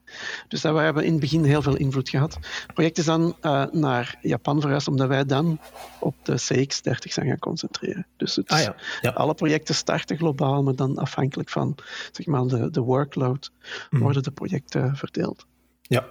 [0.47, 2.33] Dus we hebben in het begin heel veel invloed gehad.
[2.35, 5.59] Het project is dan uh, naar Japan verhuisd, omdat wij dan
[5.99, 8.07] op de CX-30 zijn gaan concentreren.
[8.17, 8.75] Dus het, ah, ja.
[9.01, 9.09] Ja.
[9.09, 11.75] alle projecten starten globaal, maar dan afhankelijk van
[12.11, 13.51] zeg maar, de, de workload
[13.89, 14.01] mhm.
[14.01, 15.45] worden de projecten verdeeld.
[15.87, 16.07] Ja.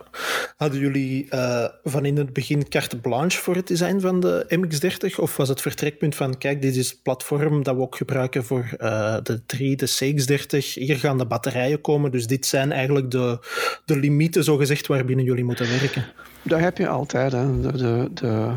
[0.56, 5.18] Hadden jullie uh, van in het begin carte blanche voor het design van de MX-30?
[5.18, 8.68] Of was het vertrekpunt van, kijk, dit is het platform dat we ook gebruiken voor
[8.78, 10.58] uh, de 3, de CX-30.
[10.74, 13.38] Hier gaan de batterijen komen, dus dit zijn eigenlijk de,
[13.84, 16.04] de limieten, zogezegd, waarbinnen jullie moeten werken.
[16.42, 17.60] Dat heb je altijd, hè.
[17.60, 18.52] De, de, de,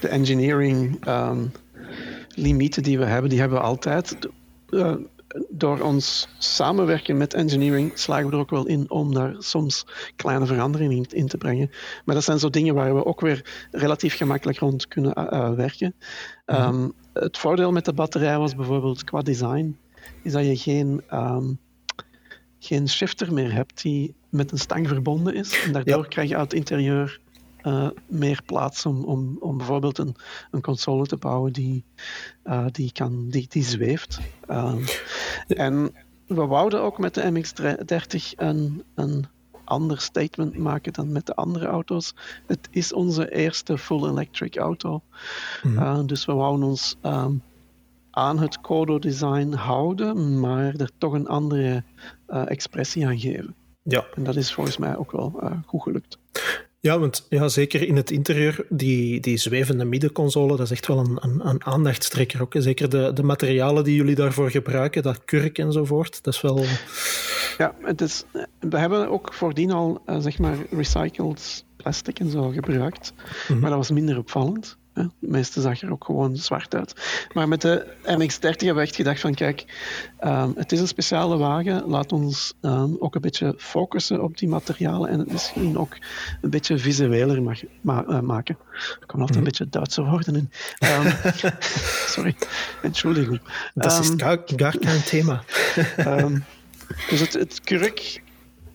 [0.00, 1.52] de engineering um,
[2.34, 4.16] limieten die we hebben, die hebben we altijd
[5.48, 9.86] door ons samenwerken met engineering slagen we er ook wel in om daar soms
[10.16, 11.70] kleine veranderingen in, te brengen.
[12.04, 15.94] Maar dat zijn zo dingen waar we ook weer relatief gemakkelijk rond kunnen uh, werken.
[16.46, 16.56] Mhm.
[16.56, 19.78] Ehm, het voordeel met de batterij was bijvoorbeeld qua design,
[20.22, 21.58] is dat je geen, um,
[22.58, 25.64] geen shifter meer hebt die met een stang verbonden is.
[25.64, 27.20] En daardoor krijg je uit het interieur
[27.62, 30.16] uh, meer plaats om, om, om bijvoorbeeld een,
[30.50, 31.84] een console te bouwen die,
[32.44, 34.20] uh, die, kan, die, die zweeft.
[34.50, 34.74] Uh,
[35.46, 35.94] en
[36.26, 39.26] we wouden ook met de MX-30 een, een
[39.64, 42.14] ander statement maken dan met de andere auto's.
[42.46, 45.02] Het is onze eerste full electric auto.
[45.62, 46.06] Mm.
[46.06, 47.42] dus we wouden ons um,
[48.10, 51.82] aan het Kodo-design houden, maar er toch een andere
[52.26, 53.54] expressie aan geven.
[53.82, 54.04] Ja.
[54.14, 56.18] En dat is volgens mij ook wel goed gelukt.
[56.80, 60.98] Ja, want ja, zeker in het interieur, die, die zwevende middenconsole, dat is echt wel
[60.98, 62.54] een, een, een aandachtstrekker ook.
[62.58, 66.64] Zeker de, de materialen die jullie daarvoor gebruiken, dat kurk enzovoort, dat is wel...
[67.58, 68.24] Ja, het is,
[68.60, 73.12] we hebben ook voordien al, uh, zeg maar, recycled plastic en zo gebruikt,
[73.48, 73.58] mhm.
[73.58, 74.77] maar dat was minder opvallend.
[74.98, 76.94] De meeste zag er ook gewoon zwart uit.
[77.32, 79.64] Maar met de MX-30 hebben we echt gedacht van kijk,
[80.24, 81.84] um, het is een speciale wagen.
[81.86, 85.96] Laat ons um, ook een beetje focussen op die materialen en het misschien ook
[86.40, 88.58] een beetje visueler mag, ma uh, maken.
[89.00, 89.44] Er komen altijd een mhm.
[89.44, 90.50] beetje Duitse woorden in.
[90.78, 91.12] Um,
[92.14, 92.34] sorry,
[92.82, 93.40] entschuldigung.
[93.74, 95.42] Dat is gar, gar geen thema.
[97.10, 98.22] dus het, het kurk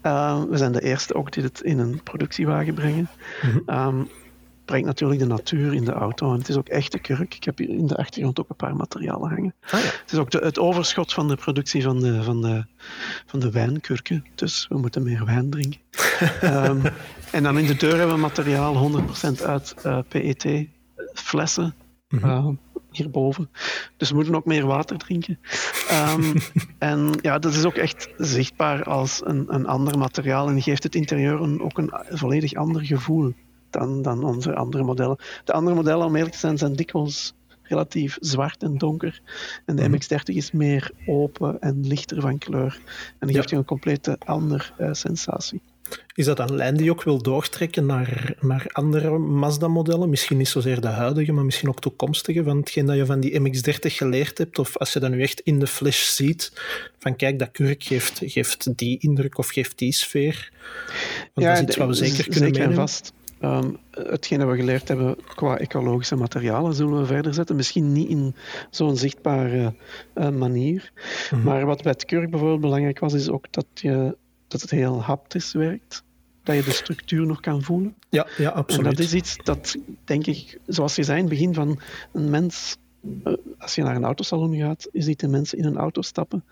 [0.04, 3.10] uh, we zijn de eerste ook die het in een productiewagen brengen.
[3.42, 4.08] Mm -hmm
[4.66, 6.32] brengt natuurlijk de natuur in de auto.
[6.32, 7.36] En het is ook echte kurk.
[7.36, 9.54] Ik heb hier in de achtergrond ook een paar materialen hangen.
[9.62, 9.78] Ah, ja.
[9.78, 12.66] Het is ook de, het overschot van de productie van de, van, de,
[13.26, 14.26] van de wijnkurken.
[14.36, 15.80] Dus we moeten meer wijn drinken.
[16.44, 16.82] um,
[17.32, 18.92] en dan in de deur hebben we materiaal
[19.38, 21.76] 100% uit uh, eh, PET-flessen.
[22.10, 22.30] Mm -hmm.
[22.30, 22.48] uh,
[22.92, 23.50] hierboven.
[23.98, 25.40] Dus we moeten ook meer water drinken.
[25.92, 26.34] Um,
[26.80, 30.96] en ja, dat is ook echt zichtbaar als een, een ander materiaal en geeft het
[30.96, 33.34] interieur een, ook een volledig ander gevoel
[33.74, 35.18] dan, dan onze andere modellen.
[35.44, 37.34] De andere modellen, om eerlijk te zijn, zijn dikwijls
[37.64, 39.22] relatief zwart en donker.
[39.66, 40.38] En de MX-30 mhm.
[40.38, 42.80] is meer open en lichter van kleur.
[43.20, 45.62] En die geeft je een complete andere uh, sensatie.
[46.14, 50.10] Is dat een lijn die je ook wil doortrekken naar, naar andere Mazda-modellen?
[50.10, 53.40] Misschien niet zozeer de huidige, maar misschien ook toekomstige, van hetgeen dat je van die
[53.40, 54.60] MX-30 geleerd hebt?
[54.60, 56.52] Of als je dat nu echt in de flash ziet,
[57.00, 60.52] van kijk, dat kurk geeft, geeft die indruk of geeft die sfeer?
[61.34, 62.76] Want ja, dat is iets wat we zeker kunnen zeker meenemen.
[62.76, 63.14] vast.
[63.44, 67.56] Um, hetgene we geleerd hebben qua ecologische materialen zullen we verder zetten.
[67.56, 68.36] Misschien niet in
[68.70, 69.74] zo'n zichtbare
[70.16, 70.92] uh, manier.
[71.32, 71.44] Mhm.
[71.44, 75.02] Maar wat bij het kurk bijvoorbeeld belangrijk was, is ook dat, je, dat het heel
[75.02, 76.04] haptisch werkt.
[76.44, 77.96] Dat je de structuur nog kan voelen.
[78.10, 78.86] Ja, ja absoluut.
[78.86, 81.80] En dat is iets dat, denk ik, zoals je zei in het begin van
[82.12, 82.78] een mens
[83.24, 86.44] eh, als je naar een autosalon gaat, je ziet de mensen in een auto stappen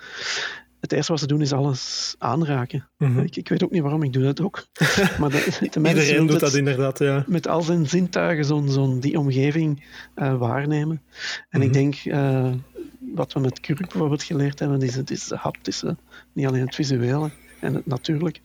[0.82, 2.88] het eerste wat ze doen is alles aanraken.
[2.98, 3.20] Mhm.
[3.20, 4.66] ik, ik, weet ook niet waarom, ik doe dat ook.
[5.20, 7.24] maar de, de Iedereen doet dat inderdaad, ja.
[7.28, 9.84] Met al zijn zintuigen zo'n zo'n die omgeving
[10.16, 11.02] uh, waarnemen.
[11.50, 11.78] En ik mhm.
[11.78, 12.52] denk, uh,
[13.00, 15.98] wat we met Kurk bijvoorbeeld geleerd hebben, is het, is het haptische,
[16.34, 18.40] niet alleen het visuele en het natuurlijke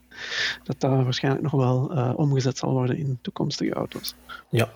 [0.65, 4.15] dat dat waarschijnlijk nog wel uh, omgezet zal worden in toekomstige auto's.
[4.51, 4.73] Ja.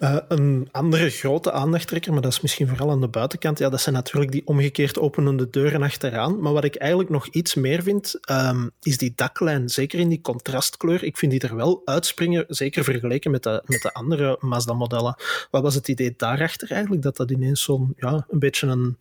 [0.00, 3.80] Uh, een andere grote aandachttrekker, maar dat is misschien vooral aan de buitenkant, ja, dat
[3.80, 6.40] zijn natuurlijk die omgekeerd openende deuren achteraan.
[6.40, 9.68] Maar wat ik eigenlijk nog iets meer vind, um, is die daklijn.
[9.68, 11.04] Zeker in die contrastkleur.
[11.04, 15.16] Ik vind die er wel uitspringen, zeker vergeleken met de, met de andere Mazda-modellen.
[15.50, 17.02] Wat was het idee daarachter eigenlijk?
[17.02, 18.96] Dat dat ineens zo'n, ja, een beetje een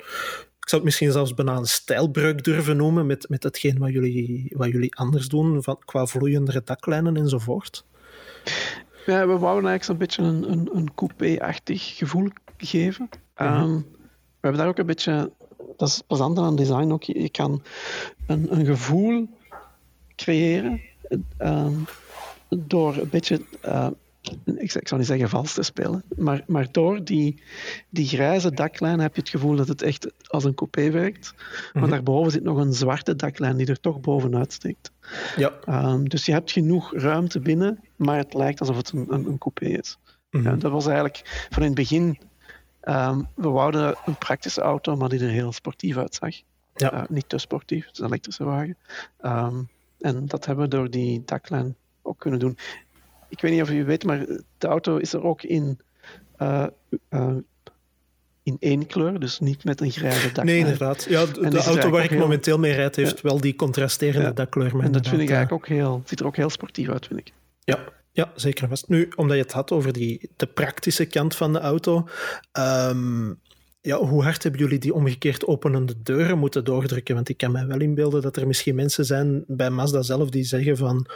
[0.72, 4.72] zou het misschien zelfs bijna een stijlbreuk durven noemen met, met hetgeen wat jullie, wat
[4.72, 7.86] jullie anders doen van, qua vloeiendere daklijnen enzovoort.
[9.06, 13.10] Ja, we wouden eigenlijk zo'n beetje een, een, een coupé-achtig gevoel geven.
[13.38, 13.86] Mm
[14.42, 15.32] we hebben daar ook een beetje,
[15.78, 17.64] dat is plezant aan design ook, je, kan
[18.28, 19.28] een, een gevoel
[20.16, 20.82] creëren
[21.40, 21.86] um,
[22.50, 23.88] door een beetje uh,
[24.46, 27.42] ik, ik zou niet zeggen vals te spelen, maar, maar door die,
[27.90, 31.34] die grijze daklijn heb je het gevoel dat het echt als een coupé werkt.
[31.74, 31.92] Maar mhm.
[31.92, 34.92] daarboven zit nog een zwarte daklijn die er toch bovenuit steekt.
[35.36, 35.52] Ja.
[35.68, 39.38] Um, dus je hebt genoeg ruimte binnen, maar het lijkt alsof het een, een, een
[39.38, 39.98] coupé is.
[40.32, 40.44] Mhm.
[40.44, 42.20] ja, dat was eigenlijk van in het begin.
[42.84, 46.36] Um, we wouden een praktische auto, maar die er heel sportief uitzag.
[46.76, 46.94] Ja.
[46.94, 48.78] Uh, niet te sportief, het is een elektrische wagen.
[49.22, 52.58] Um, en dat hebben we door die daklijn ook kunnen doen
[53.32, 54.26] ik weet niet of u weet, maar
[54.58, 55.80] de auto is er ook in,
[56.38, 56.68] uh,
[57.10, 57.36] uh,
[58.44, 60.46] in één kleur, dus niet met een grijze dak.
[60.46, 61.06] Nee, inderdaad.
[61.10, 64.34] Ja, de, auto waar ik momenteel mee rijd heeft wel die contrasterende ja.
[64.34, 64.80] dakkleur.
[64.80, 67.34] En dat vind ik eigenlijk ook heel, ziet er ook heel sportief uit, vind ik.
[67.64, 67.80] Ja,
[68.12, 68.88] ja, zeker vast.
[68.88, 72.08] Nu, omdat je het had over die, de praktische kant van de auto.
[72.60, 73.40] Um,
[73.82, 77.16] ja, hoe hard hebben jullie die omgekeerd openende deuren moeten doordrukken?
[77.16, 80.44] Want ik kan mij wel inbeelden dat er misschien mensen zijn bij Mazda zelf die
[80.44, 81.08] zeggen van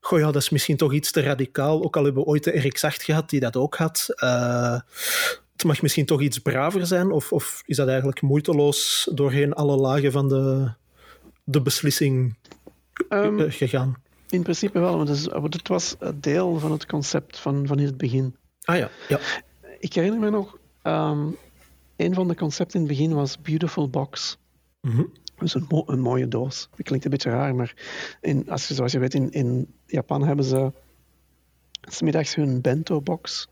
[0.00, 2.70] goh ja, dat is misschien toch iets te radicaal, ook al hebben we ooit de
[2.70, 4.08] RX-8 gehad die dat ook had.
[4.16, 4.80] Uh,
[5.52, 9.76] het mag misschien toch iets braver zijn, of, of is dat eigenlijk moeiteloos doorheen alle
[9.76, 10.72] lagen van de,
[11.44, 12.36] de beslissing
[13.08, 13.94] um, gegaan?
[14.28, 17.96] In principe wel, want het, het was deel van het concept van, van in het
[17.96, 18.36] begin.
[18.64, 19.18] Ah ja, ja.
[19.78, 21.36] Ik herinner me nog, um,
[22.04, 24.38] een van de concepten in het begin was Beautiful Box.
[24.80, 25.12] Mm -hmm.
[25.38, 26.68] Dus een, een, mooie doos.
[26.76, 27.74] Dat klinkt een beetje raar, maar
[28.20, 30.72] in, als je, zoals je weet, in, in Japan hebben ze
[31.80, 33.48] smiddags hun bento box.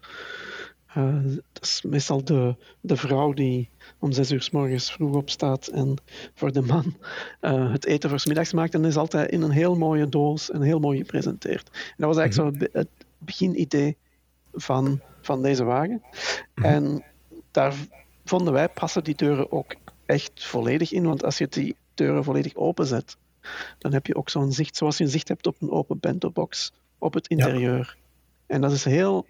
[0.96, 5.66] Uh, dat is meestal de, de vrouw die om zes uur s morgens vroeg opstaat
[5.66, 5.96] en
[6.34, 6.96] voor de man
[7.40, 8.74] uh, het eten voor middags maakt.
[8.74, 11.68] En dat is altijd in een heel mooie doos en heel mooi gepresenteerd.
[11.72, 12.70] En dat was eigenlijk mm -hmm.
[12.72, 13.96] zo het beginidee
[14.52, 16.02] van, van deze wagen.
[16.02, 16.02] Mm
[16.54, 16.64] -hmm.
[16.64, 17.04] En
[17.50, 17.74] daar
[18.30, 19.74] vonden wij passen die deuren ook
[20.06, 21.04] echt volledig in.
[21.04, 23.16] Want als je die deuren volledig openzet,
[23.78, 26.72] dan heb je ook zo'n zicht zoals je een zicht hebt op een open bento-box
[26.98, 27.96] op het interieur.
[27.96, 28.54] Ja.
[28.54, 29.26] En dat is heel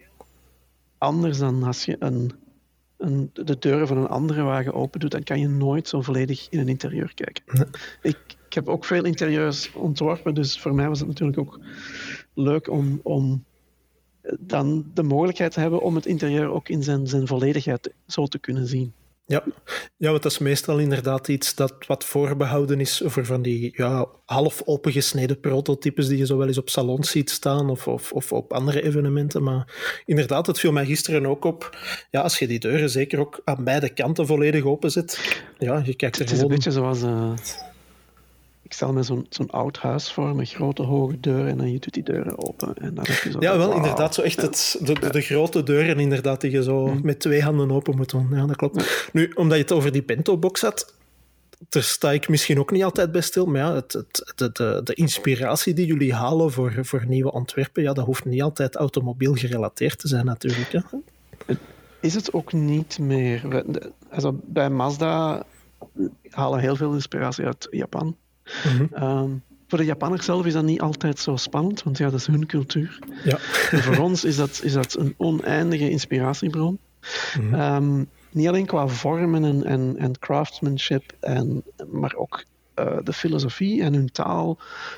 [0.97, 2.31] anders dan als je een,
[2.97, 5.11] een, de deuren van een andere wagen open doet.
[5.11, 7.69] Dan kan je nooit zo volledig in een interieur kijken.
[8.01, 11.59] Ik heb ook veel interieurs ontworpen, dus voor mij was het natuurlijk ook
[12.33, 13.43] leuk om, om
[14.39, 18.67] dan de mogelijkheid hebben om het interieur ook in zijn, zijn volledigheid zo te kunnen
[18.67, 18.93] zien.
[19.25, 19.43] Ja.
[19.97, 24.05] ja, want dat is meestal inderdaad iets dat wat voorbehouden is voor van die ja,
[24.25, 28.31] half opengesneden prototypes die je zo wel eens op salons ziet staan of, of, of
[28.31, 29.43] op andere evenementen.
[29.43, 31.77] Maar inderdaad, het viel mij gisteren ook op.
[32.09, 36.15] Ja, als je die deuren zeker ook aan beide kanten volledig openzet, ja, je kijkt
[36.15, 36.51] er het is gewoon...
[36.51, 37.03] een beetje zoals...
[37.03, 37.33] Uh
[38.71, 41.79] ik stel me zo'n zo'n oud huis voor met grote hoge deuren en dan je
[41.79, 42.75] doet die deuren open.
[42.75, 43.75] En dan heb je zo ja, wel, wow.
[43.75, 44.13] inderdaad.
[44.13, 46.99] Zo echt het, de, de, de, grote deuren inderdaad, die je zo mm.
[47.03, 48.27] met twee handen open moet doen.
[48.31, 48.75] Ja, dat klopt.
[48.75, 49.09] Ja.
[49.13, 50.93] Nu, omdat je het over die Bento-box had,
[51.69, 54.81] daar sta ik misschien ook niet altijd bij stil, maar ja, het, het, de, de,
[54.83, 59.33] de, inspiratie die jullie halen voor, voor nieuwe ontwerpen, ja, dat hoeft niet altijd automobiel
[59.33, 60.71] gerelateerd te zijn natuurlijk.
[60.71, 60.99] Hè?
[62.01, 63.63] Is het ook niet meer...
[64.09, 65.45] Also, bij Mazda
[66.29, 68.15] halen heel veel inspiratie uit Japan.
[68.43, 69.03] Mm -hmm.
[69.03, 72.25] um, voor de Japanners zelf is dat niet altijd zo spannend, want ja, dat is
[72.25, 72.99] hun cultuur.
[73.23, 73.37] Ja.
[73.71, 76.79] En voor ons is dat, is dat een oneindige inspiratiebron.
[77.39, 77.61] Mm -hmm.
[77.61, 82.43] um, niet alleen qua vormen en, en, en craftsmanship, en, maar ook
[82.75, 84.57] uh, de filosofie en hun taal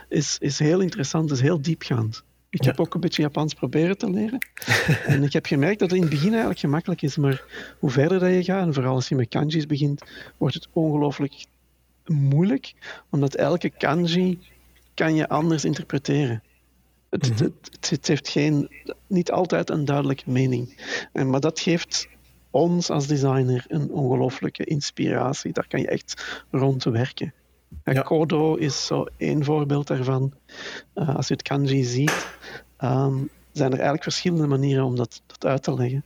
[0.09, 2.23] is, is heel interessant, is heel diepgaand.
[2.49, 2.69] Ik ja.
[2.69, 4.47] heb ook een beetje Japans proberen te leren.
[5.05, 7.43] en ik heb gemerkt dat het in het begin eigenlijk gemakkelijk is, maar
[7.79, 10.01] hoe verder dat je gaat, en vooral als je met kanji's begint,
[10.37, 11.45] wordt het ongelooflijk
[12.05, 12.73] moeilijk,
[13.09, 14.39] omdat elke kanji
[14.93, 16.43] kan je anders interpreteren.
[17.09, 17.55] Het, mm -hmm.
[17.71, 18.69] het, het, heeft geen,
[19.07, 20.77] niet altijd een duidelijke mening.
[21.11, 22.07] En, maar dat geeft
[22.51, 25.53] ons als designer een ongelooflijke inspiratie.
[25.53, 27.33] Daar kan je echt rond werken.
[27.83, 28.01] Ja.
[28.01, 30.33] Kodo is zo één voorbeeld daarvan.
[30.95, 32.27] Uh, als je het kanji ziet,
[32.79, 36.03] um, zijn er eigenlijk verschillende manieren om dat, dat uit te leggen.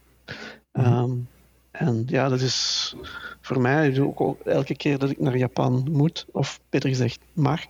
[0.74, 1.28] Mm -hmm.
[1.72, 2.96] En ja, dat is
[3.42, 7.62] voor mij ook elke keer dat ik naar Japan moet, of beter gezegd mag,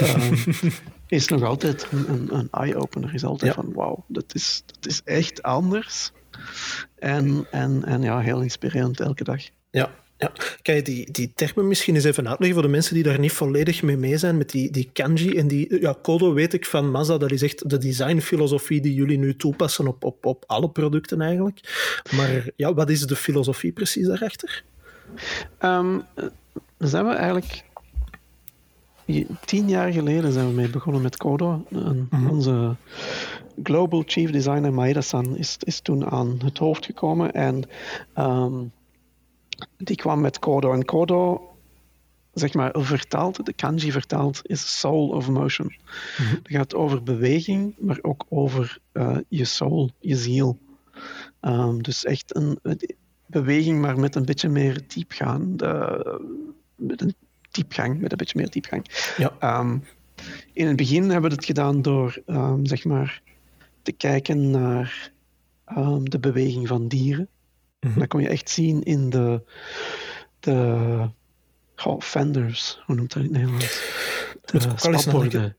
[0.00, 0.32] uh,
[1.06, 3.14] is nog altijd een, een, een eye-opener.
[3.14, 3.62] Is altijd ja.
[3.62, 6.12] van wauw, dat is, dat is echt anders.
[6.98, 9.42] En, en, en ja, heel inspirerend elke dag.
[9.70, 10.32] Ja, ja.
[10.62, 13.32] Kan je die, die termen misschien eens even uitleggen voor de mensen die daar niet
[13.32, 15.80] volledig mee mee zijn, met die, die kanji en die...
[15.80, 19.86] Ja, Kodo weet ik van Mazda, dat is echt de designfilosofie die jullie nu toepassen
[19.86, 21.60] op, op, op alle producten eigenlijk.
[22.16, 24.64] Maar ja, wat is de filosofie precies daarachter?
[25.60, 26.02] Um,
[26.78, 27.64] zijn we eigenlijk...
[29.44, 31.64] Tien jaar geleden zijn we mee begonnen met Kodo.
[31.70, 32.30] En mm-hmm.
[32.30, 32.76] Onze
[33.62, 37.62] Global Chief Designer Maeda-san is, is toen aan het hoofd gekomen en...
[38.18, 38.72] Um,
[39.76, 40.72] die kwam met Kodo.
[40.72, 41.50] En Kodo,
[42.32, 45.74] zeg maar, vertaald, de kanji vertaald, is soul of motion.
[46.18, 46.36] Mm-hmm.
[46.36, 50.58] Het gaat over beweging, maar ook over uh, je soul, je ziel.
[51.40, 52.58] Um, dus echt een,
[53.26, 55.58] beweging, maar met een beetje meer diepgang.
[55.58, 56.20] De,
[56.74, 57.14] met een
[57.50, 59.12] diepgang, met een beetje meer diepgang.
[59.16, 59.58] Ja.
[59.58, 59.84] Um,
[60.52, 63.22] in het begin hebben we het gedaan door, um, zeg maar,
[63.82, 65.12] te kijken naar
[66.02, 67.28] de beweging van dieren.
[67.80, 67.98] Mm-hmm.
[67.98, 69.42] Dat kon je echt zien in de,
[70.40, 71.10] de
[71.98, 73.82] fenders, hoe noemt dat in het Nederlands?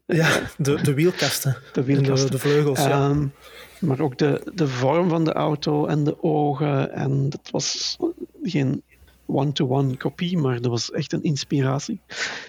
[0.05, 0.15] De.
[0.15, 1.57] Ja, de, de wielkasten.
[1.73, 2.31] De wielkasten.
[2.31, 3.09] De, de vleugels, ja.
[3.09, 3.33] Um,
[3.79, 6.91] maar ook de, de vorm van de auto en de ogen.
[6.91, 7.97] En dat was
[8.43, 8.83] geen
[9.25, 11.99] one-to-one kopie, maar dat was echt een inspiratie.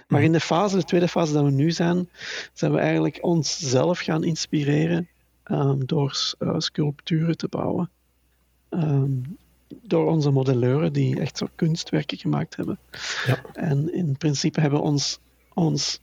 [0.09, 0.27] Maar mm.
[0.27, 2.09] in de fase, de tweede fase dat we nu zijn,
[2.53, 5.09] zijn we eigenlijk onszelf gaan inspireren
[5.45, 7.91] um, door uh, sculpturen te bouwen.
[8.71, 9.37] Um,
[9.83, 12.79] door onze modelleuren die echt zo kunstwerken gemaakt hebben.
[13.27, 13.43] Ja.
[13.53, 15.19] En in principe hebben we ons,
[15.55, 16.01] ons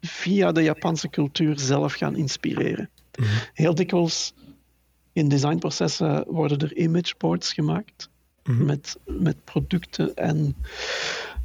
[0.00, 2.90] via de Japanse cultuur zelf gaan inspireren.
[3.18, 3.28] Mhm.
[3.54, 4.34] Heel dikwijls
[5.12, 8.10] in designprocessen worden er imageboards gemaakt
[8.44, 8.64] mhm.
[8.64, 10.56] met, met producten en,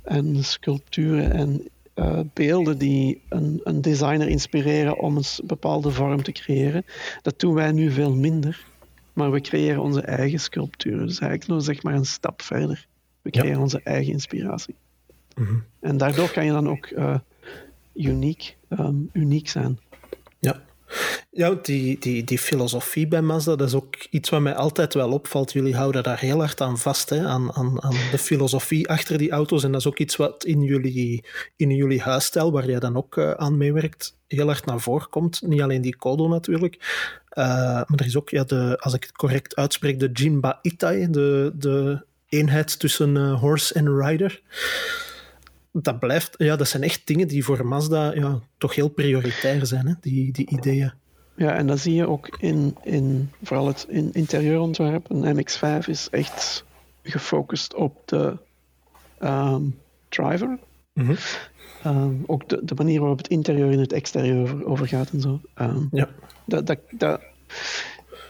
[0.03, 6.31] en sculpturen en uh, beelden die een, een designer inspireren om een bepaalde vorm te
[6.31, 6.85] creëren.
[7.21, 8.65] Dat doen wij nu veel minder,
[9.13, 11.07] maar we creëren onze eigen sculpturen.
[11.07, 12.87] Dus eigenlijk nog zeg maar een stap verder.
[13.21, 14.75] We creëren onze eigen inspiratie.
[15.35, 15.55] Mhm.
[15.79, 17.19] En daardoor kan je dan ook uh,
[17.93, 19.79] uniek, um, uniek zijn.
[20.39, 20.61] Ja.
[21.31, 25.11] Ja, die, die, die filosofie bij Mazda, dat is ook iets wat mij altijd wel
[25.11, 25.51] opvalt.
[25.51, 27.25] Jullie houden daar heel hard aan vast, hè?
[27.25, 29.63] Aan, aan, aan de filosofie achter die auto's.
[29.63, 31.25] En dat is ook iets wat in jullie,
[31.55, 35.41] in jullie huisstijl, waar jij dan ook uh, aan meewerkt, heel hard naar voren komt.
[35.41, 36.75] Niet alleen die Kodo natuurlijk,
[37.33, 41.09] uh, maar er is ook, ja, de, als ik het correct uitspreek, de Jinba Itai,
[41.09, 44.41] de, de eenheid tussen uh, horse en rider
[45.73, 49.87] dat blijft, ja, dat zijn echt dingen die voor Mazda ja, toch heel prioritair zijn,
[49.87, 49.93] hè?
[50.01, 50.93] Die, die ideeën.
[51.35, 55.09] Ja, en dat zie je ook in, in vooral het in interieurontwerp.
[55.09, 56.65] Een MX-5 is echt
[57.03, 58.37] gefocust op de
[59.23, 60.57] um, driver.
[60.93, 61.15] Mm
[61.83, 62.23] -hmm.
[62.25, 65.41] ook de, de manier waarop het interieur in het exterieur over, gaat en zo.
[65.61, 66.09] Um, ja.
[66.45, 67.21] dat, dat, dat,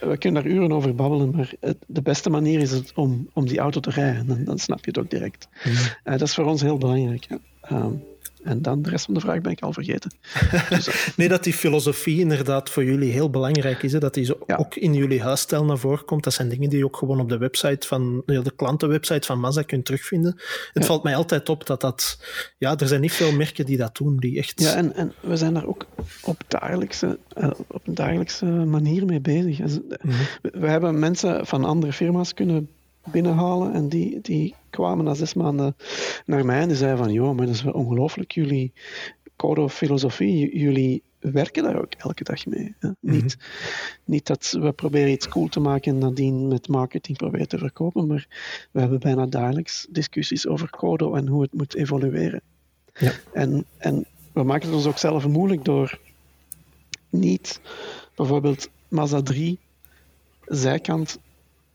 [0.07, 3.47] we kunnen daar uren over babbelen, maar het, de beste manier is het om, om
[3.47, 4.27] die auto te rijden.
[4.27, 5.47] Dan, dan snap je het ook direct.
[5.63, 7.25] Mm uh, dat is voor ons heel belangrijk.
[7.29, 7.39] Ja.
[7.71, 8.03] Um,
[8.43, 10.11] en dan de rest van de vraag ben ik al vergeten.
[10.69, 13.91] Dus, eh, nee, dat die filosofie inderdaad voor jullie heel belangrijk is.
[13.91, 13.99] Hè?
[13.99, 16.23] Dat die zo ook in jullie huisstijl naar voren komt.
[16.23, 19.61] Dat zijn dingen die je ook gewoon op de website van de klantenwebsite van Mazda
[19.61, 20.39] kunt terugvinden.
[20.73, 22.23] Het valt mij altijd op dat dat...
[22.57, 24.61] Ja, er zijn niet veel merken die dat doen, die echt...
[24.61, 25.85] Ja, en, en we zijn daar ook
[26.21, 29.57] op, dagelijkse, eh, op een dagelijkse manier mee bezig.
[29.57, 32.69] Dus, mm We hebben mensen van andere firma's kunnen
[33.11, 33.73] binnenhalen.
[33.73, 35.75] En die, die kwamen na zes maanden
[36.25, 38.73] naar mij en die zeiden van, joh, maar dat is wel ongelooflijk, jullie
[39.35, 42.75] code of filosofie, jullie werken daar ook elke dag mee.
[42.79, 42.89] Hè?
[42.99, 43.13] Mhm.
[43.15, 43.37] niet,
[44.05, 48.07] niet dat we proberen iets cool te maken en nadien met marketing proberen te verkopen,
[48.07, 48.27] maar
[48.71, 52.41] we hebben bijna dagelijks discussies over code en hoe het moet evolueren.
[52.93, 53.11] Ja.
[53.33, 55.99] En, en we maken het ons ook zelf moeilijk door
[57.09, 57.61] niet
[58.15, 59.59] bijvoorbeeld Mazda 3
[60.45, 61.19] zijkant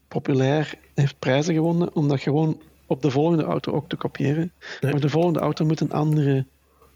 [0.08, 4.52] populair heeft prijzen gewonnen, om dat gewoon op de volgende auto ook te kopiëren.
[4.80, 6.46] Maar de volgende auto moet een andere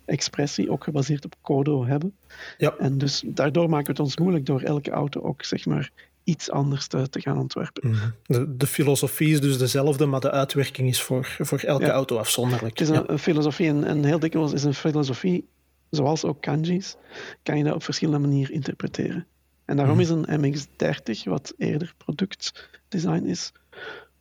[0.05, 2.15] expressie, ook gebaseerd op Kodo, hebben.
[2.59, 2.75] Ja.
[2.79, 5.91] En dus daardoor maken we het ons moeilijk door elke auto ook zeg maar
[6.25, 7.91] iets anders te, te gaan ontwerpen.
[7.91, 8.09] Mhm.
[8.27, 12.79] de, de, filosofie is dus dezelfde, maar de uitwerking is voor, voor elke auto afzonderlijk.
[12.79, 15.49] Het is een, filosofie en, en heel dikwijls is een filosofie,
[15.91, 16.97] zoals ook kanji's,
[17.43, 19.27] kan je dat op verschillende manieren interpreteren.
[19.65, 20.03] En daarom mhm.
[20.03, 23.53] is een MX-30, wat eerder productdesign is,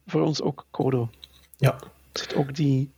[0.07, 1.09] voor ons ook Kodo.
[1.61, 1.73] Ja.
[2.11, 2.91] Er zit ook die,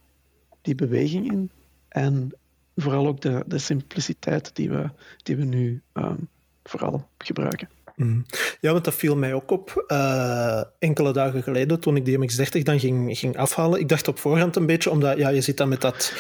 [0.62, 1.50] die beweging in
[1.90, 2.32] en
[2.76, 4.90] vooral ook de, de simpliciteit die we,
[5.24, 6.28] die we nu um,
[6.64, 7.70] vooral gebruiken.
[7.96, 8.22] Mhm.
[8.60, 12.62] Ja, want dat viel mij ook op uh, enkele dagen geleden toen ik die MX-30
[12.62, 13.80] dan ging, ging afhalen.
[13.80, 16.14] Ik dacht op voorhand een beetje, omdat ja, je zit dan met dat,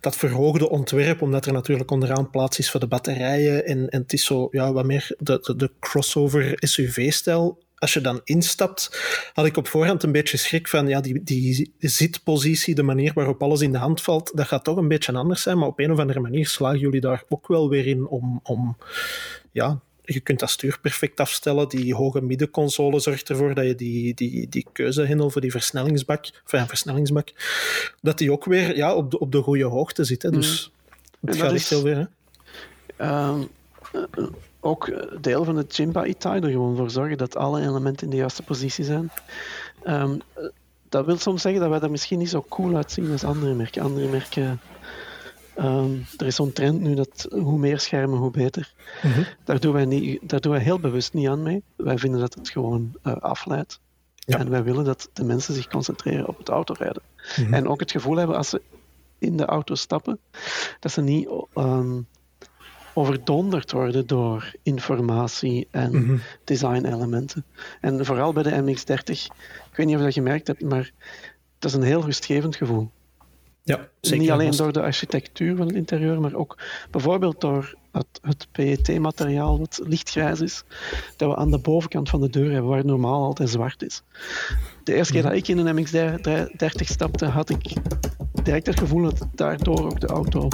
[0.00, 4.12] dat verhoogde ontwerp, omdat er natuurlijk onderaan plaats is voor de batterijen en, en het
[4.12, 9.00] is zo ja, wat meer de, de, de crossover SUV-stijl als je dan instapt,
[9.32, 13.42] had ik op voorhand een beetje schrik van ja, die, die zitpositie, de manier waarop
[13.42, 15.58] alles in de hand valt, dat gaat toch een beetje anders zijn.
[15.58, 18.76] Maar op een of andere manier slagen jullie daar ook wel weer in om, om
[19.52, 21.68] ja, je kunt dat stuur perfect afstellen.
[21.68, 26.66] Die hoge middenconsole zorgt ervoor dat je die, die, die keuzehendel voor die versnellingsbak, enfin,
[26.66, 27.32] versnellingsbak,
[28.00, 30.22] dat die ook weer ja, op, de, op de goede hoogte zit.
[30.22, 30.30] Hè.
[30.30, 30.72] Dus
[31.20, 31.28] mm.
[31.28, 31.96] het gaat echt heel weer.
[31.96, 32.06] Hè.
[33.06, 33.40] Uh,
[34.60, 38.16] ook deel van het Jimba Itai er gewoon voor zorgen dat alle elementen in de
[38.16, 39.10] juiste positie zijn.
[39.84, 40.20] Um,
[40.88, 43.82] dat wil soms zeggen dat wij er misschien niet zo cool uitzien als andere merken.
[43.82, 44.60] Andere merken
[45.60, 48.72] Um, er is zo'n trend nu dat hoe meer schermen, hoe beter.
[49.02, 51.62] Mm daar, doen wij niet, daar doen wij heel bewust niet aan mee.
[51.76, 53.80] Wij vinden dat het gewoon uh, afleidt.
[54.14, 54.38] Ja.
[54.38, 57.02] En wij willen dat de mensen zich concentreren op het autorijden.
[57.36, 58.62] Mm En ook het gevoel hebben als ze
[59.18, 60.18] in de auto stappen,
[60.80, 62.06] dat ze niet um,
[62.98, 66.20] overdonderd worden door informatie en mm -hmm.
[66.44, 67.44] design-elementen.
[67.80, 70.92] En vooral bij de MX-30, ik weet niet of je dat gemerkt hebt, maar
[71.58, 72.90] dat is een heel rustgevend gevoel.
[73.62, 74.18] Ja, zeker.
[74.18, 76.58] Niet alleen door de architectuur van het interieur, maar ook
[76.90, 80.64] bijvoorbeeld door het, het PET-materiaal wat lichtgrijs is,
[81.16, 84.02] dat we aan de bovenkant van de deur hebben, waar normaal altijd zwart is.
[84.84, 85.30] De eerste keer mhm.
[85.30, 87.72] dat ik in een MX-30 stapte, had ik
[88.42, 90.48] direct het gevoel dat daardoor ook de auto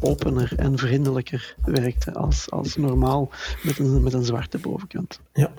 [0.00, 3.30] opener en vriendelijker werkte als, als normaal
[3.62, 5.20] met een, met een zwarte bovenkant.
[5.32, 5.52] Ja.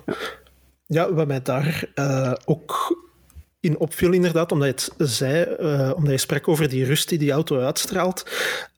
[0.86, 1.12] ja.
[1.12, 2.96] wat mij daar uh, ook
[3.66, 7.18] in opviel, inderdaad, omdat je het zei, uh, omdat je sprak over die rust die
[7.18, 8.24] die auto uitstraalt.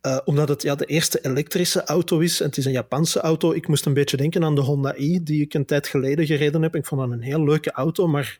[0.03, 3.53] Uh, omdat het ja, de eerste elektrische auto is en het is een Japanse auto.
[3.53, 6.62] Ik moest een beetje denken aan de Honda i, die ik een tijd geleden gereden
[6.62, 6.74] heb.
[6.74, 8.39] Ik vond dat een heel leuke auto, maar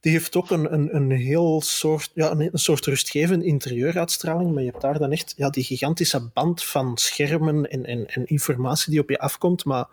[0.00, 4.52] die heeft ook een, een, een heel soort, ja, een, een soort rustgevende interieuruitstraling.
[4.52, 8.26] Maar je hebt daar dan echt ja, die gigantische band van schermen en, en, en
[8.26, 9.64] informatie die op je afkomt.
[9.64, 9.86] Maar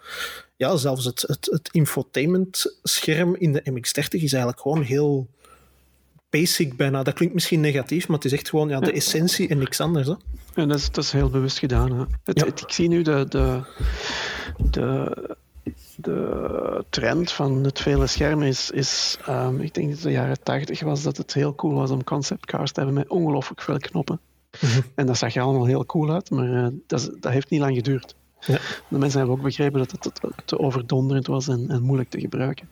[0.56, 5.28] ja, zelfs het, het, het infotainment-scherm in de MX-30 is eigenlijk gewoon heel
[6.34, 7.04] basic bijna.
[7.04, 10.08] Dat klinkt misschien negatief, maar het is echt gewoon ja, de essentie en niks anders.
[10.08, 10.14] Hè?
[10.54, 11.92] En dat is, dat is heel bewust gedaan.
[11.92, 12.04] Hè?
[12.24, 12.46] Het, ja.
[12.46, 13.62] ik zie nu de, de,
[14.72, 15.18] de,
[15.96, 20.82] de trend van het vele schermen is, is um, ik denk dat de jaren 80
[20.82, 24.20] was dat het heel cool was om concept cars te hebben met ongelooflijk veel knoppen.
[24.62, 24.84] Mm -hmm.
[24.96, 27.76] En dat zag er allemaal heel cool uit, maar uh, dat, dat heeft niet lang
[27.76, 28.16] geduurd.
[28.40, 28.58] Ja.
[28.88, 32.68] De mensen hebben ook begrepen dat het te overdonderend was en, en moeilijk te gebruiken.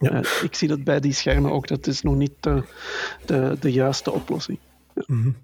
[0.00, 0.12] Ja.
[0.12, 2.62] Uh, ik zie dat bij die schermen ook, dat is nog niet de,
[3.26, 4.58] de, de juiste oplossing.
[5.06, 5.36] Mm -hmm.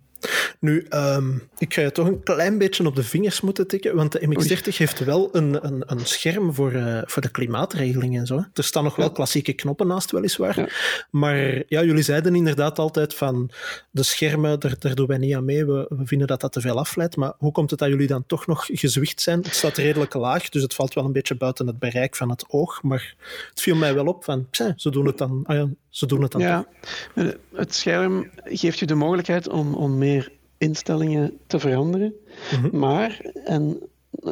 [0.61, 4.13] Nu, um, ik ga je toch een klein beetje op de vingers moeten tikken, want
[4.13, 8.45] de MX-30 heeft wel een, een, een scherm voor, uh, voor de klimaatregeling en zo.
[8.55, 10.61] Er staan nog wel klassieke knoppen naast, weliswaar.
[10.61, 10.69] Ja.
[11.11, 13.51] Maar ja, jullie zeiden inderdaad altijd van
[13.91, 15.67] de schermen, daar, daar doen wij niet aan mee.
[15.67, 17.17] We, we vinden dat dat te veel afleidt.
[17.17, 19.39] Maar hoe komt het dat jullie dan toch nog gezwicht zijn?
[19.39, 22.45] Het staat redelijk laag, dus het valt wel een beetje buiten het bereik van het
[22.49, 22.83] oog.
[22.83, 23.15] Maar
[23.51, 26.33] het viel mij wel op van, ze doen het dan, ah ja, ze doen het
[26.33, 26.67] dan ja.
[27.15, 27.35] Toch.
[27.55, 32.15] Het scherm geeft je de mogelijkheid om, om meer instellingen te veranderen.
[32.53, 32.79] Mm -hmm.
[32.79, 33.79] Maar, en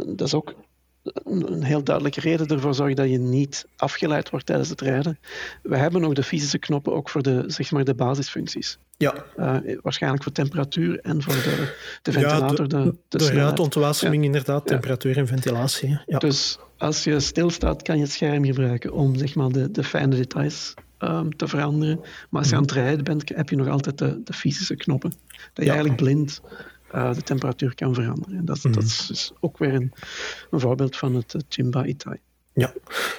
[0.07, 0.55] dat is ook
[1.25, 5.19] een heel duidelijke reden ervoor zorgen dat je niet afgeleid wordt tijdens het rijden.
[5.63, 8.79] We hebben nog de fysische knoppen ook voor de, zeg maar, de basisfuncties.
[8.97, 9.25] Ja.
[9.39, 12.61] Uh, waarschijnlijk voor temperatuur en voor de, de ventilator.
[12.61, 14.27] Ja, de, de, de, de ruitontwaseming ja.
[14.27, 15.21] inderdaad, temperatuur ja.
[15.21, 15.99] en ventilatie.
[16.07, 16.19] Ja.
[16.19, 20.17] Dus als je stilstaat, kan je het scherm gebruiken om zeg maar, de, de fijne
[20.17, 20.75] details
[21.11, 22.01] um, te veranderen.
[22.31, 25.13] Maar als je aan het rijden bent, heb je nog altijd de, de fysische knoppen.
[25.53, 26.41] Dat je eigenlijk blind
[26.95, 28.39] uh, de temperatuur kan veranderen.
[28.39, 29.93] En dat, mm dat is dus ook weer een,
[30.51, 32.19] een voorbeeld van het Jimba Itai.
[32.53, 32.73] Ja,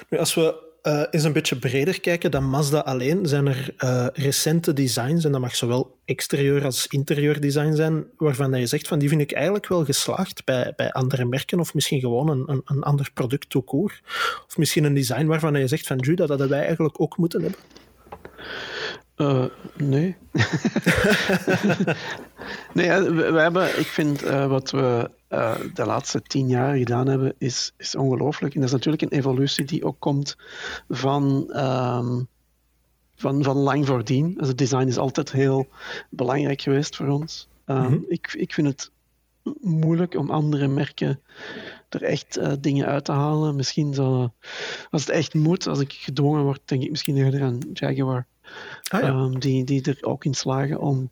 [0.08, 4.06] nu als we uh, eens een beetje breder kijken dan Mazda alleen, zijn er uh,
[4.12, 8.98] recente designs, en dat mag zowel exterieur als interieur design zijn, waarvan je zegt van
[8.98, 12.62] die vind ik eigenlijk wel geslaagd bij, bij andere merken, of misschien gewoon een, een,
[12.64, 14.02] een ander product court.
[14.46, 17.42] Of misschien een design waarvan je zegt van Judah, dat hadden wij eigenlijk ook moeten
[17.42, 17.60] hebben.
[19.16, 19.44] Uh,
[19.76, 20.16] nee.
[22.74, 27.72] nee, we, hebben, ik vind wat we uh, de laatste tien jaar gedaan hebben, is,
[27.76, 28.54] is ongelooflijk.
[28.54, 30.36] En dat is natuurlijk een evolutie die ook komt
[30.88, 32.28] van, um,
[33.16, 34.34] van, van lang voordien.
[34.34, 35.68] Dus het design is altijd heel
[36.10, 37.48] belangrijk geweest voor ons.
[37.66, 38.04] Um, mm -hmm.
[38.08, 38.90] ik, ik vind het
[39.60, 41.20] moeilijk om andere merken
[41.88, 43.56] er echt uh, dingen uit te halen.
[43.56, 44.32] Misschien zo,
[44.90, 48.26] als het echt moet, als ik gedwongen word, denk ik misschien eerder aan Jaguar.
[48.90, 49.08] Ah, ja.
[49.08, 51.10] um, die, die er ook in slagen om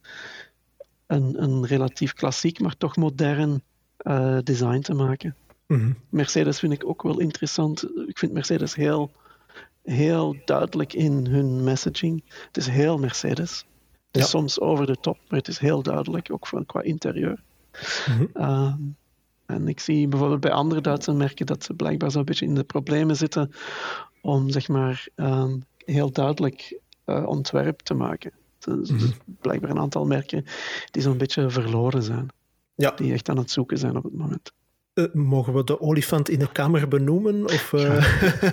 [1.06, 3.62] een, een relatief klassiek, maar toch modern
[4.04, 5.36] uh, design te maken.
[5.66, 5.96] Mm -hmm.
[6.08, 7.84] Mercedes vind ik ook wel interessant.
[8.06, 9.10] Ik vind Mercedes heel,
[9.82, 12.22] heel duidelijk in hun messaging.
[12.46, 13.66] Het is heel Mercedes.
[14.06, 14.38] Het is ja.
[14.38, 17.42] soms over de top, maar het is heel duidelijk, ook van, qua interieur.
[18.08, 18.28] Mm -hmm.
[18.34, 18.74] uh,
[19.46, 22.64] en ik zie bijvoorbeeld bij andere Duitse merken dat ze blijkbaar zo'n beetje in de
[22.64, 23.50] problemen zitten
[24.22, 28.32] om zeg maar um, heel duidelijk uh, ontwerp te maken.
[28.58, 29.12] Dus mm -hmm.
[29.40, 30.44] blijkbaar een aantal merken
[30.90, 32.28] die zo'n beetje verloren zijn.
[32.74, 32.90] Ja.
[32.90, 34.52] Die echt aan het zoeken zijn op het moment.
[34.94, 37.44] Uh, mogen we de olifant in de kamer benoemen?
[37.44, 37.80] Of, uh...
[37.80, 38.52] ja.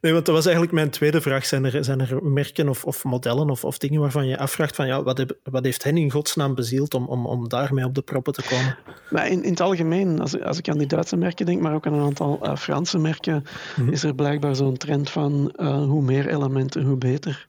[0.00, 1.46] nee, want dat was eigenlijk mijn tweede vraag.
[1.46, 4.86] Zijn er, zijn er merken of, of modellen of, of dingen waarvan je afvraagt van
[4.86, 8.02] ja, wat, heb, wat heeft hen in godsnaam bezield om, om, om daarmee op de
[8.02, 8.78] proppen te komen?
[9.10, 11.86] Maar in, in het algemeen, als, als ik aan die Duitse merken denk, maar ook
[11.86, 13.92] aan een aantal uh, Franse merken, mm -hmm.
[13.92, 17.48] is er blijkbaar zo'n trend van uh, hoe meer elementen, hoe beter.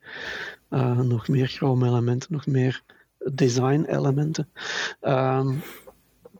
[0.70, 2.84] Uh, nog meer chrome elementen, nog meer
[3.34, 4.50] design-elementen.
[5.02, 5.64] Um,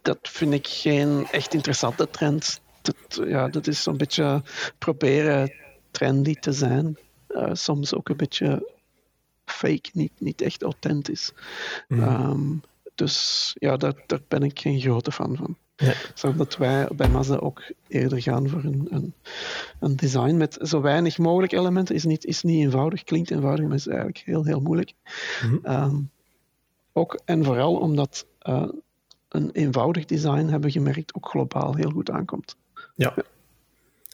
[0.02, 2.62] dat vind ik geen echt interessante trend.
[2.82, 4.42] Dat, ja, dat is zo'n beetje
[4.78, 5.54] proberen
[5.92, 6.98] trendy te zijn.
[7.30, 8.72] Uh, soms ook een beetje
[9.46, 11.32] fake, niet, niet echt authentisch.
[11.88, 12.04] Mm.
[12.04, 12.62] Um,
[12.96, 15.58] dus ja, daar, daar ben ik geen grote fan van.
[15.76, 15.94] Ja.
[16.14, 19.14] Zodat wij bij Mazda ook eerder gaan voor een, een,
[19.80, 21.96] een, design met zo weinig mogelijk elementen.
[21.96, 24.94] Is niet, is niet eenvoudig, klinkt eenvoudig, maar is eigenlijk heel, heel moeilijk.
[25.44, 25.84] Mm -hmm.
[25.84, 26.10] um,
[26.94, 28.68] ook en vooral omdat uh,
[29.30, 32.56] een eenvoudig design, hebben we gemerkt, ook globaal heel goed aankomt.
[32.96, 33.14] Ja.
[33.16, 33.24] ja.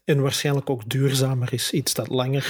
[0.05, 1.71] En waarschijnlijk ook duurzamer is.
[1.71, 2.43] Iets dat langer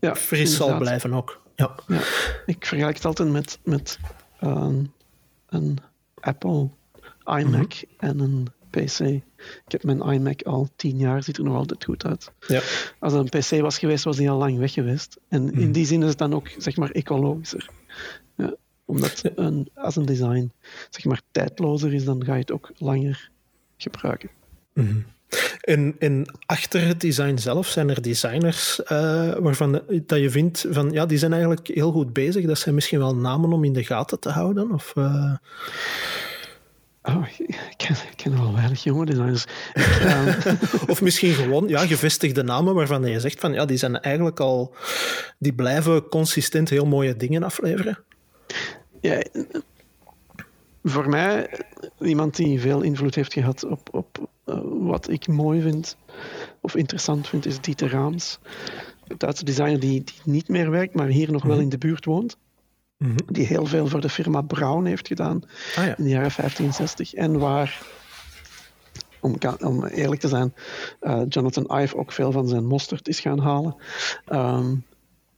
[0.00, 0.68] ja, fris inderdaad.
[0.68, 1.42] zal blijven ook.
[1.54, 1.74] Ja.
[1.86, 2.00] ja.
[2.46, 3.98] Ik vergelijk het altijd met, met
[4.40, 4.72] uh,
[5.48, 5.78] een
[6.20, 6.68] Apple
[7.24, 8.08] iMac mm -hmm.
[8.08, 9.00] en een PC.
[9.00, 9.22] Ik
[9.66, 12.32] heb mijn iMac al tien jaar, ziet er nog altijd goed uit.
[12.46, 12.60] Ja.
[12.98, 15.18] Als het een PC was geweest, was die al lang weg geweest.
[15.28, 15.72] En in Mhm.
[15.72, 17.68] die zin is het dan ook zeg maar ecologischer.
[18.36, 18.54] Ja,
[18.84, 20.52] omdat een, als een design
[20.90, 23.30] zeg maar tijdlozer is, dan ga je het ook langer
[23.76, 24.30] gebruiken.
[24.72, 24.98] Mhm.
[25.60, 30.90] En, en achter het design zelf zijn er designers eh, waarvan dat je vindt van
[30.90, 32.46] ja, die zijn eigenlijk heel goed bezig.
[32.46, 34.72] Dat zijn misschien wel namen om in de gaten te houden.
[34.72, 35.34] Of, eh,
[37.08, 39.44] Oh, ik ken, ik ken wel weinig jonge designers.
[39.74, 40.54] Ehm,
[40.92, 44.74] of misschien gewoon ja, gevestigde namen waarvan je zegt van ja, die zijn eigenlijk al,
[45.38, 47.98] die blijven consistent heel mooie dingen afleveren.
[49.00, 49.22] Ja,
[50.82, 51.60] voor mij,
[52.00, 55.96] iemand die veel invloed heeft gehad op, op eh, wat ik mooi vind
[56.60, 58.38] of interessant vind, is Dieter Raams.
[59.08, 62.04] Een Duitse designer die, die niet meer werkt, maar hier nog wel in de buurt
[62.04, 62.36] woont.
[62.98, 63.16] Mhm.
[63.26, 65.42] Die heel veel voor de firma Brown heeft gedaan
[65.76, 65.96] Ah ja.
[65.96, 67.14] in de jaren 15, 60.
[67.14, 67.82] En waar,
[69.20, 70.54] om, om eerlijk te zijn,
[71.00, 73.76] eh, Jonathan Ive ook veel van zijn mosterd is gaan halen.
[74.24, 74.74] Ehm,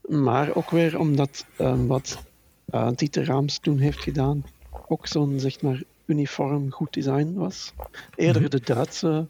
[0.02, 2.18] maar ook weer omdat ehm, wat
[2.66, 4.44] eh, Dieter Raams toen heeft gedaan,
[4.88, 7.72] ook zo'n zeg maar uniform goed design was.
[8.14, 9.26] Eerder de Duitse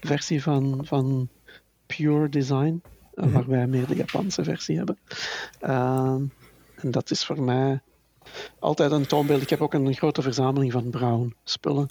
[0.00, 1.28] versie van, van
[1.86, 2.82] Pure Design,
[3.14, 4.98] eh, waar wij meer de Japanse versie hebben.
[5.60, 6.22] Ehm,
[6.76, 7.80] en dat is voor mij
[8.58, 9.42] altijd een toonbeeld.
[9.42, 11.88] Ik heb ook een grote verzameling van Brown spullen.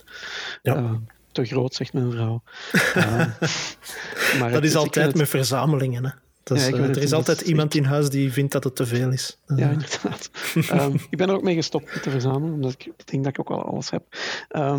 [0.62, 0.76] Ja.
[0.76, 0.94] Eh,
[1.32, 2.42] te groot, zegt mijn vrouw.
[2.94, 6.06] Eh, maar Dat is altijd het- met verzamelingen.
[6.06, 6.12] Hè.
[6.44, 9.38] Ja, eh, er is altijd iemand in huis die vindt dat het te veel is.
[9.46, 10.30] Eh, Ja, inderdaad.
[10.70, 13.40] Ehm, ik ben er ook mee gestopt met te verzamelen, omdat ik denk dat ik
[13.40, 14.04] ook al alles heb.
[14.50, 14.78] Ehm,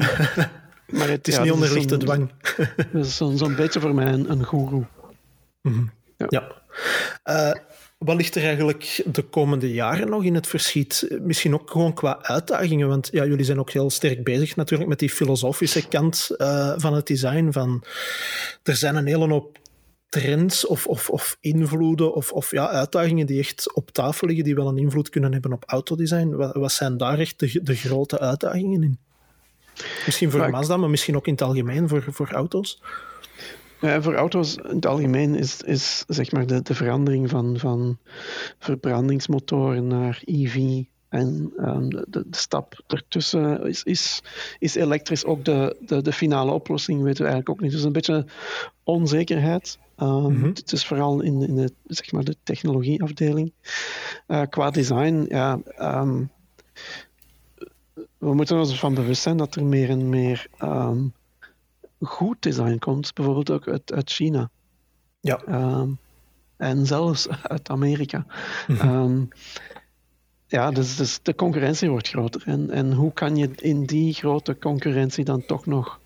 [0.98, 2.30] maar het is ja, niet onder lichte dwang.
[2.92, 4.84] Dat is zo'n beetje voor mij een, een goeroe.
[6.16, 6.26] Ja.
[6.28, 6.52] Ja.
[7.22, 7.60] Eh,
[7.98, 11.06] wat ligt er eigenlijk de komende jaren nog in het verschiet?
[11.08, 14.88] Eh, Misschien ook gewoon qua uitdagingen, want ja, jullie zijn ook heel sterk bezig natuurlijk
[14.88, 17.50] met die filosofische kant eh, van het design.
[17.50, 17.84] Van,
[18.62, 19.58] er zijn een hele hoop
[20.12, 24.54] trends of, of, of invloeden of, of ja, uitdagingen die echt op tafel liggen, die
[24.54, 26.30] wel een invloed kunnen hebben op autodesign.
[26.30, 28.98] Wat, wat zijn daar echt de, de grote uitdagingen in?
[30.06, 32.82] Misschien voor Maar Mazda, maar misschien ook in het algemeen voor, voor auto's.
[33.80, 37.98] Ja, voor auto's in het algemeen is, is zeg maar de, de verandering van, van
[38.58, 40.82] verbrandingsmotoren naar EV
[41.12, 44.22] en ehm, de, stap ertussen is, is,
[44.58, 47.70] is elektrisch ook de, de, de finale oplossing, weten we eigenlijk ook niet.
[47.72, 48.26] Dus een beetje
[48.84, 49.78] onzekerheid.
[49.96, 50.44] Mhm.
[50.44, 53.52] Het is vooral in, in de, zeg maar de technologieafdeling.
[54.26, 56.24] Eh, qua design, ja, ehm,
[58.18, 60.48] we moeten ons ervan bewust zijn dat er meer en meer
[62.00, 64.50] goed design komt, bijvoorbeeld ook uit, uit China.
[65.20, 65.40] Ja.
[66.56, 68.26] En zelfs uit Amerika.
[68.68, 69.24] Ehm,
[70.52, 72.42] ja, dus, dus de concurrentie wordt groter.
[72.44, 76.00] En, en hoe kan je in die grote concurrentie dan toch nog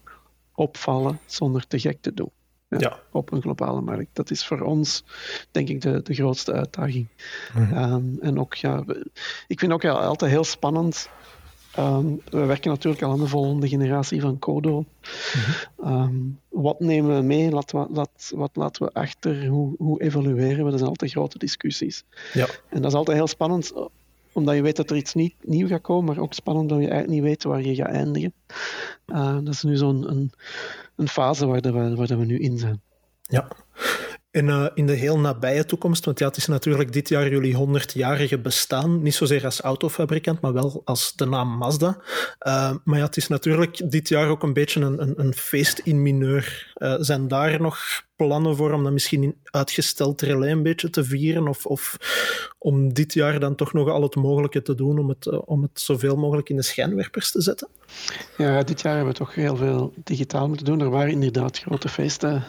[0.54, 2.30] opvallen zonder te gek te doen?
[2.68, 2.98] Ja.
[3.10, 4.08] Op een globale markt.
[4.12, 5.04] Dat is voor ons,
[5.50, 7.06] denk ik, de, de grootste uitdaging.
[7.54, 7.74] Mhm.
[7.74, 8.84] Ehm, en ook, ja,
[9.46, 11.08] ik vind ook ja, altijd heel spannend.
[11.72, 14.84] Ehm, we werken natuurlijk al aan de volgende generatie van Codo.
[15.82, 16.14] Ehm,
[16.48, 17.50] wat nemen we mee?
[17.50, 19.46] Laat, wat, laat, wat laten we achter?
[19.46, 20.70] Hoe, hoe evalueren we?
[20.70, 22.04] Dat zijn altijd grote discussies.
[22.32, 22.46] Ja.
[22.68, 23.72] En dat is altijd heel spannend,
[24.36, 26.88] omdat je weet dat er iets niet, nieuw gaat komen, maar ook spannend dat je
[26.88, 28.34] eigenlijk niet weet waar je gaat eindigen.
[29.06, 30.32] Eh, dat is nu zo'n een,
[30.96, 32.80] een fase waar, we, we nu in zijn.
[33.22, 33.48] Ja.
[34.36, 38.38] Eh, in de heel nabije toekomst, want ja, het is natuurlijk dit jaar jullie 100-jarige
[38.38, 41.98] bestaan, niet zozeer als autofabrikant, maar wel als de naam Mazda.
[42.38, 45.78] Eh, maar ja, het is natuurlijk dit jaar ook een beetje een, een, een feest
[45.78, 46.72] in mineur.
[46.74, 51.04] Eh, zijn daar nog plannen voor om dat misschien in uitgesteld relais een beetje te
[51.04, 51.48] vieren?
[51.48, 51.96] Of, of
[52.58, 55.80] om dit jaar dan toch nog al het mogelijke te doen om het, om het
[55.80, 57.68] zoveel mogelijk in de schijnwerpers te zetten?
[58.36, 60.80] Ja, dit jaar hebben we toch heel veel digitaal moeten doen.
[60.80, 62.44] Er waren inderdaad grote feesten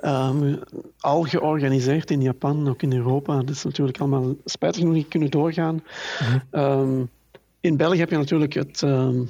[0.00, 0.56] ehm,
[0.98, 3.36] al georganiseerd in Japan, ook in Europa.
[3.36, 5.82] Dat is natuurlijk allemaal spijtig nog niet kunnen doorgaan.
[6.50, 7.02] Ehm,
[7.60, 9.24] in België heb je natuurlijk het, ehm,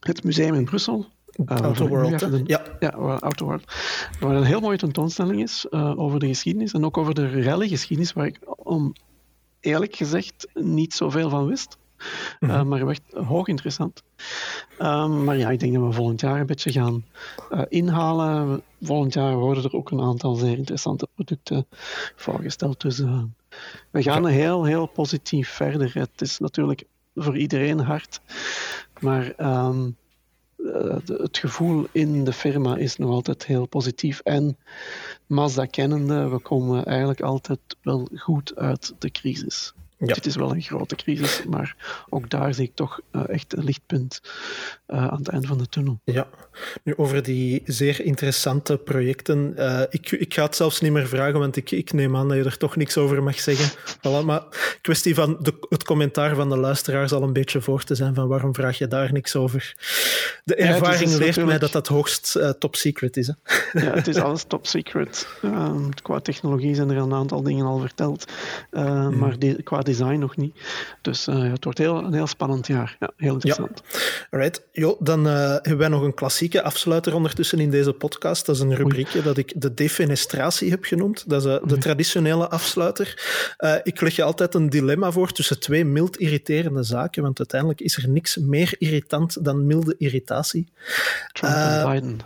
[0.00, 1.06] het museum in Brussel.
[1.36, 2.62] Uh, Auto nu World, Ja.
[2.80, 3.64] Ja, waar Auto World.
[4.20, 8.12] Waar een heel mooie tentoonstelling is eh, over de geschiedenis en ook over de rallygeschiedenis,
[8.12, 8.92] waar ik om
[9.60, 11.78] eerlijk gezegd niet zoveel van wist.
[12.40, 14.02] Uh, maar werd hoog interessant.
[14.78, 17.04] Um, maar ja, ik denk dat we volgend jaar een beetje gaan
[17.52, 18.62] uh, inhalen.
[18.82, 21.66] Volgend jaar worden er ook een aantal zeer interessante producten
[22.16, 22.80] voorgesteld.
[22.80, 23.22] Dus uh,
[23.90, 24.28] we gaan ja.
[24.28, 25.90] heel, heel positief verder.
[25.94, 26.84] Het is natuurlijk
[27.14, 28.20] voor iedereen hard.
[29.00, 29.32] Maar
[29.66, 29.96] um,
[30.56, 34.20] de, het gevoel in de firma is nog altijd heel positief.
[34.20, 34.56] En
[35.26, 39.74] Mazda kennende, we komen eigenlijk altijd wel goed uit de crisis.
[40.06, 40.14] Ja.
[40.14, 41.76] Dit is wel een grote crisis, maar
[42.08, 44.20] ook daar zie ik toch uh, echt een lichtpunt
[44.88, 46.00] uh, aan het eind van de tunnel.
[46.04, 46.28] Ja,
[46.82, 49.54] nu over die zeer interessante projecten.
[49.56, 52.36] Uh, ik, ik ga het zelfs niet meer vragen, want ik, ik neem aan dat
[52.36, 53.78] je er toch niks over mag zeggen.
[53.96, 54.42] Voilà, maar
[54.80, 58.28] kwestie van de, het commentaar van de luisteraar zal een beetje voor te zijn van
[58.28, 59.74] waarom vraag je daar niks over.
[60.44, 61.46] De ervaring ja, leert natuurlijk...
[61.46, 63.26] mij dat dat hoogst top secret is.
[63.26, 63.34] Hè?
[63.80, 65.26] Ja, het is alles top secret.
[65.42, 68.24] Ehm, qua technologie zijn er een aantal dingen al verteld,
[68.70, 69.18] mm.
[69.18, 70.56] maar die, qua design nog niet.
[71.02, 72.96] Dus uh, het wordt heel, een heel spannend jaar.
[73.00, 73.82] Ja, heel interessant.
[73.88, 73.98] Ja.
[74.30, 74.62] Alright.
[74.72, 78.46] Jo, dan uh, hebben wij nog een klassieke afsluiter ondertussen in deze podcast.
[78.46, 81.28] Dat is een rubriekje dat ik de defenestratie heb genoemd.
[81.28, 83.22] Dat is uh, de traditionele afsluiter.
[83.82, 87.96] ik leg je altijd een dilemma voor tussen twee mild irriterende zaken, want uiteindelijk is
[87.96, 90.72] er niks meer irritant dan milde irritatie.
[91.32, 92.20] Trump en Biden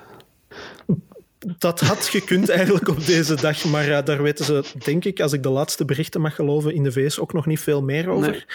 [1.58, 5.32] dat had gekund eigenlijk op deze dag, maar uh, daar weten ze, denk ik, als
[5.32, 8.46] ik de laatste berichten mag geloven, in de VS ook nog niet veel meer over.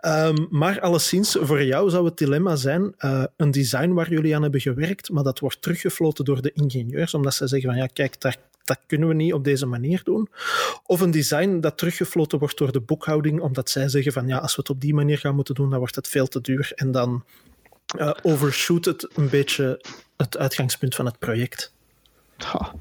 [0.00, 0.26] Nee.
[0.26, 4.42] Um, maar alleszins, voor jou zou het dilemma zijn uh, een design waar jullie aan
[4.42, 8.20] hebben gewerkt, maar dat wordt teruggefloten door de ingenieurs, omdat ze zeggen van ja, kijk,
[8.20, 10.28] dat, dat kunnen we niet op deze manier doen.
[10.86, 14.54] Of een design dat teruggefloten wordt door de boekhouding, omdat zij zeggen van ja, als
[14.56, 16.90] we het op die manier gaan moeten doen, dan wordt het veel te duur en
[16.90, 17.24] dan
[17.98, 19.84] uh, overshoot het een beetje
[20.16, 21.72] het uitgangspunt van het project.
[22.42, 22.72] Ja,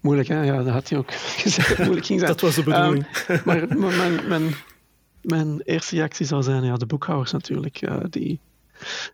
[0.00, 0.42] moeilijk, hè?
[0.42, 1.12] Ja, dat had hij ook
[1.44, 1.78] gezegd.
[1.78, 2.32] Moeilijk ging zijn.
[2.32, 3.06] dat was de bedoeling.
[3.28, 4.54] Um, maar, mijn, mijn,
[5.22, 7.82] mijn, eerste reactie zou zijn, ja, de boekhouders natuurlijk.
[7.82, 8.40] Uh, die,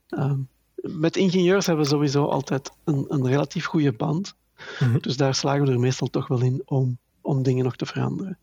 [0.08, 4.34] um, met ingenieurs hebben we sowieso altijd een, een relatief goede band.
[4.80, 5.00] Mm -hmm.
[5.00, 8.38] Dus daar slagen we er meestal toch wel in om, om dingen nog te veranderen.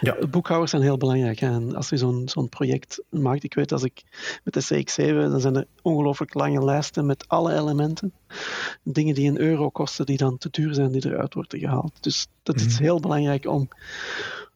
[0.00, 0.16] Ja.
[0.30, 1.40] Boekhouders zijn heel belangrijk.
[1.40, 4.02] En als je zo'n zo'n project maakt, ik weet als ik
[4.44, 8.12] met de CX7, dan zijn er ongelooflijk lange lijsten met alle elementen.
[8.82, 11.92] Dingen die een euro kosten, die dan te duur zijn, die eruit worden gehaald.
[12.00, 12.82] Dus dat is mhm.
[12.82, 13.68] heel belangrijk om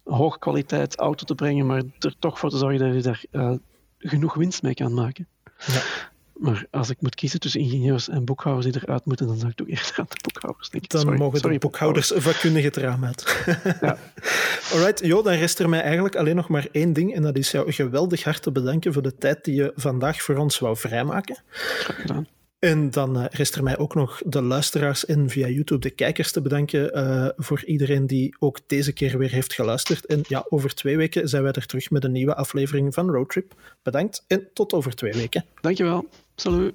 [0.04, 3.56] hoge kwaliteit auto te brengen, maar er toch voor te zorgen dat je daar uh,
[3.98, 5.28] genoeg winst mee kan maken.
[5.66, 5.82] Ja.
[6.34, 9.56] Maar als ik moet kiezen tussen ingenieurs en boekhouders die eruit moeten, dan zou ik
[9.56, 11.04] toch eerder aan de boekhouders denken.
[11.04, 13.44] Dan mogen de boekhouders vakkundig het raam uit.
[13.80, 13.98] ja.
[14.72, 17.14] Alright, Jo, dan rest er mij eigenlijk alleen nog maar één ding.
[17.14, 20.36] En dat is jou geweldig hard te bedanken voor de tijd die je vandaag voor
[20.36, 21.36] ons wou vrijmaken.
[21.48, 22.26] Graag gedaan.
[22.64, 26.32] En dan uh, rest er mij ook nog de luisteraars en via YouTube de kijkers
[26.32, 30.06] te bedanken uh, voor iedereen die ook deze keer weer heeft geluisterd.
[30.06, 33.54] En ja, over twee weken zijn wij er terug met een nieuwe aflevering van Roadtrip.
[33.82, 35.44] Bedankt en tot over twee weken.
[35.60, 36.08] Dankjewel.
[36.36, 36.74] Salut.